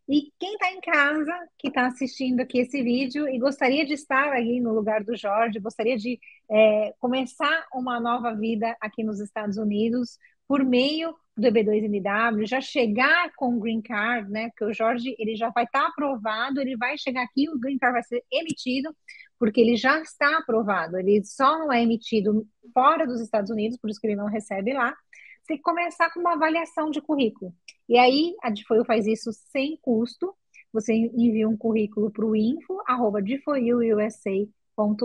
E 0.08 0.32
quem 0.39 0.54
está 0.54 0.71
em 0.71 0.82
casa, 0.82 1.47
que 1.58 1.67
está 1.67 1.86
assistindo 1.86 2.39
aqui 2.39 2.60
esse 2.60 2.82
vídeo 2.82 3.28
e 3.28 3.38
gostaria 3.38 3.86
de 3.86 3.93
estar 3.93 4.32
aí 4.32 4.60
no 4.60 4.73
lugar 4.73 5.04
do 5.04 5.15
Jorge, 5.15 5.60
gostaria 5.60 5.95
de 5.95 6.19
é, 6.49 6.95
começar 6.99 7.67
uma 7.71 7.99
nova 7.99 8.34
vida 8.34 8.75
aqui 8.82 9.04
nos 9.04 9.19
Estados 9.19 9.58
Unidos 9.58 10.17
por 10.47 10.65
meio 10.65 11.15
do 11.39 11.47
EB2MW, 11.47 12.45
já 12.45 12.62
chegar 12.62 13.32
com 13.36 13.56
o 13.56 13.60
Green 13.60 13.82
Card, 13.82 14.30
né? 14.30 14.49
Porque 14.49 14.65
o 14.65 14.73
Jorge 14.73 15.15
ele 15.17 15.36
já 15.36 15.49
vai 15.49 15.63
estar 15.63 15.82
tá 15.82 15.88
aprovado, 15.88 16.60
ele 16.60 16.75
vai 16.78 16.97
chegar 16.97 17.23
aqui, 17.23 17.49
o 17.49 17.60
Green 17.60 17.78
Card 17.78 17.93
vai 17.93 18.04
ser 18.04 18.23
emitido, 18.32 18.95
porque 19.38 19.62
ele 19.62 19.75
já 19.75 19.99
está 20.02 20.38
aprovado, 20.38 20.97
ele 20.97 21.23
só 21.23 21.58
não 21.58 21.71
é 21.71 21.82
emitido 21.82 22.45
fora 22.73 23.08
dos 23.08 23.21
Estados 23.21 23.49
Unidos, 23.49 23.78
por 23.78 23.89
isso 23.89 23.99
que 23.99 24.08
ele 24.08 24.15
não 24.15 24.28
recebe 24.28 24.73
lá. 24.73 24.95
Você 25.43 25.58
começar 25.58 26.12
com 26.13 26.19
uma 26.19 26.34
avaliação 26.34 26.91
de 26.91 27.02
currículo. 27.02 27.54
E 27.88 27.97
aí 27.97 28.36
a 28.43 28.49
Difoio 28.49 28.86
faz 28.86 29.08
isso 29.08 29.32
sem 29.52 29.78
custo, 29.82 30.36
você 30.71 30.93
envia 30.93 31.49
um 31.49 31.58
currículo 31.58 32.12
para 32.12 32.25
o 32.25 32.36
info, 32.36 32.80
arroba 32.86 33.19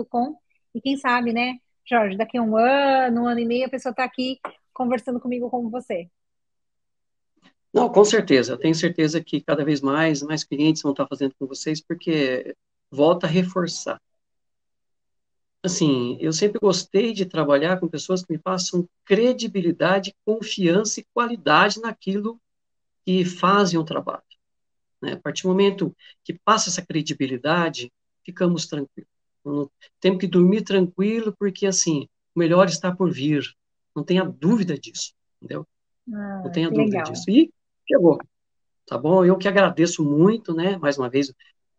com 0.09 0.37
e 0.75 0.81
quem 0.81 0.97
sabe, 0.97 1.31
né, 1.31 1.55
Jorge, 1.87 2.17
daqui 2.17 2.37
a 2.37 2.41
um 2.41 2.57
ano, 2.57 3.23
um 3.23 3.27
ano 3.27 3.39
e 3.39 3.45
meio, 3.45 3.65
a 3.65 3.69
pessoa 3.69 3.91
está 3.91 4.03
aqui 4.03 4.39
conversando 4.73 5.19
comigo 5.19 5.49
como 5.49 5.69
você. 5.69 6.09
Não, 7.75 7.89
com 7.89 8.05
certeza. 8.05 8.53
Eu 8.53 8.57
tenho 8.57 8.73
certeza 8.73 9.21
que 9.21 9.41
cada 9.41 9.65
vez 9.65 9.81
mais, 9.81 10.23
mais 10.23 10.45
clientes 10.45 10.81
vão 10.81 10.93
estar 10.93 11.05
fazendo 11.07 11.35
com 11.37 11.45
vocês, 11.45 11.81
porque 11.81 12.55
volta 12.89 13.27
a 13.27 13.29
reforçar. 13.29 14.01
Assim, 15.61 16.17
eu 16.21 16.31
sempre 16.31 16.57
gostei 16.57 17.11
de 17.11 17.25
trabalhar 17.25 17.77
com 17.77 17.89
pessoas 17.89 18.23
que 18.23 18.31
me 18.31 18.39
passam 18.39 18.87
credibilidade, 19.03 20.15
confiança 20.23 21.01
e 21.01 21.05
qualidade 21.13 21.81
naquilo 21.81 22.39
que 23.05 23.25
fazem 23.25 23.77
o 23.77 23.83
trabalho. 23.83 24.23
Né? 25.01 25.11
A 25.11 25.19
partir 25.19 25.43
do 25.43 25.49
momento 25.49 25.93
que 26.23 26.33
passa 26.45 26.69
essa 26.69 26.81
credibilidade, 26.81 27.91
ficamos 28.23 28.67
tranquilos. 28.67 29.09
Temos 29.99 30.19
que 30.19 30.27
dormir 30.27 30.61
tranquilo, 30.61 31.35
porque, 31.37 31.67
assim, 31.67 32.07
o 32.33 32.39
melhor 32.39 32.67
está 32.67 32.95
por 32.95 33.11
vir. 33.11 33.43
Não 33.93 34.01
tenha 34.03 34.23
dúvida 34.23 34.79
disso, 34.79 35.13
entendeu? 35.41 35.67
Ah, 36.13 36.41
não 36.45 36.51
tenha 36.51 36.69
dúvida 36.69 36.99
legal. 36.99 37.11
disso. 37.11 37.29
E 37.29 37.51
chegou, 37.87 38.19
tá 38.85 38.97
bom? 38.97 39.23
Eu 39.23 39.37
que 39.37 39.47
agradeço 39.47 40.03
muito, 40.03 40.53
né, 40.53 40.77
mais 40.77 40.97
uma 40.97 41.09
vez, 41.09 41.33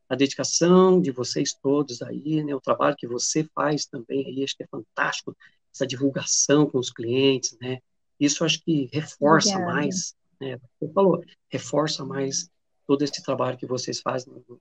a 0.09 0.15
dedicação 0.15 1.01
de 1.01 1.11
vocês 1.11 1.53
todos 1.53 2.03
aí, 2.03 2.43
né, 2.45 2.55
o 2.55 2.61
trabalho 2.61 2.97
que 2.97 3.07
você 3.07 3.45
faz 3.55 3.87
também 3.87 4.27
aí, 4.27 4.45
acho 4.45 4.57
que 4.57 4.63
é 4.63 4.69
fantástico, 4.69 5.37
essa 5.75 5.87
divulgação 5.87 6.69
com 6.69 6.79
os 6.79 6.91
clientes, 6.91 7.57
né, 7.61 7.79
isso 8.19 8.45
acho 8.45 8.63
que 8.63 8.89
reforça 8.93 9.51
Obrigada. 9.51 9.75
mais, 9.75 10.15
né, 10.41 10.59
você 10.81 10.93
falou, 10.93 11.23
reforça 11.49 12.05
mais 12.05 12.49
todo 12.87 13.03
esse 13.03 13.23
trabalho 13.23 13.59
que 13.59 13.67
vocês 13.67 14.01
fazem 14.01 14.33
no, 14.49 14.61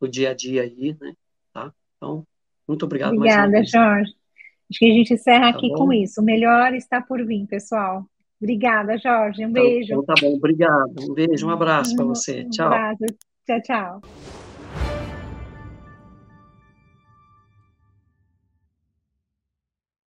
no 0.00 0.08
dia 0.08 0.30
a 0.30 0.34
dia 0.34 0.62
aí, 0.62 0.96
né, 1.00 1.14
tá? 1.52 1.72
Então, 1.96 2.26
muito 2.66 2.84
obrigado 2.84 3.14
Obrigada, 3.14 3.64
Jorge. 3.64 4.12
Acho 4.70 4.78
que 4.78 4.90
a 4.90 4.94
gente 4.94 5.14
encerra 5.14 5.52
tá 5.52 5.58
aqui 5.58 5.68
bom? 5.68 5.76
com 5.76 5.92
isso. 5.92 6.20
O 6.20 6.24
melhor 6.24 6.74
está 6.74 7.00
por 7.00 7.24
vir, 7.26 7.46
pessoal. 7.46 8.06
Obrigada, 8.42 8.98
Jorge. 8.98 9.46
Um 9.46 9.50
então, 9.50 9.62
beijo. 9.62 9.92
Então, 9.92 10.04
tá 10.04 10.14
bom, 10.20 10.34
obrigado. 10.34 10.92
Um 11.00 11.14
beijo, 11.14 11.46
um 11.46 11.50
abraço 11.50 11.94
para 11.94 12.04
você. 12.04 12.44
Tchau. 12.50 12.70
Um 12.70 12.74
abraço. 12.74 13.06
Tchau, 13.46 13.62
tchau. 13.62 14.41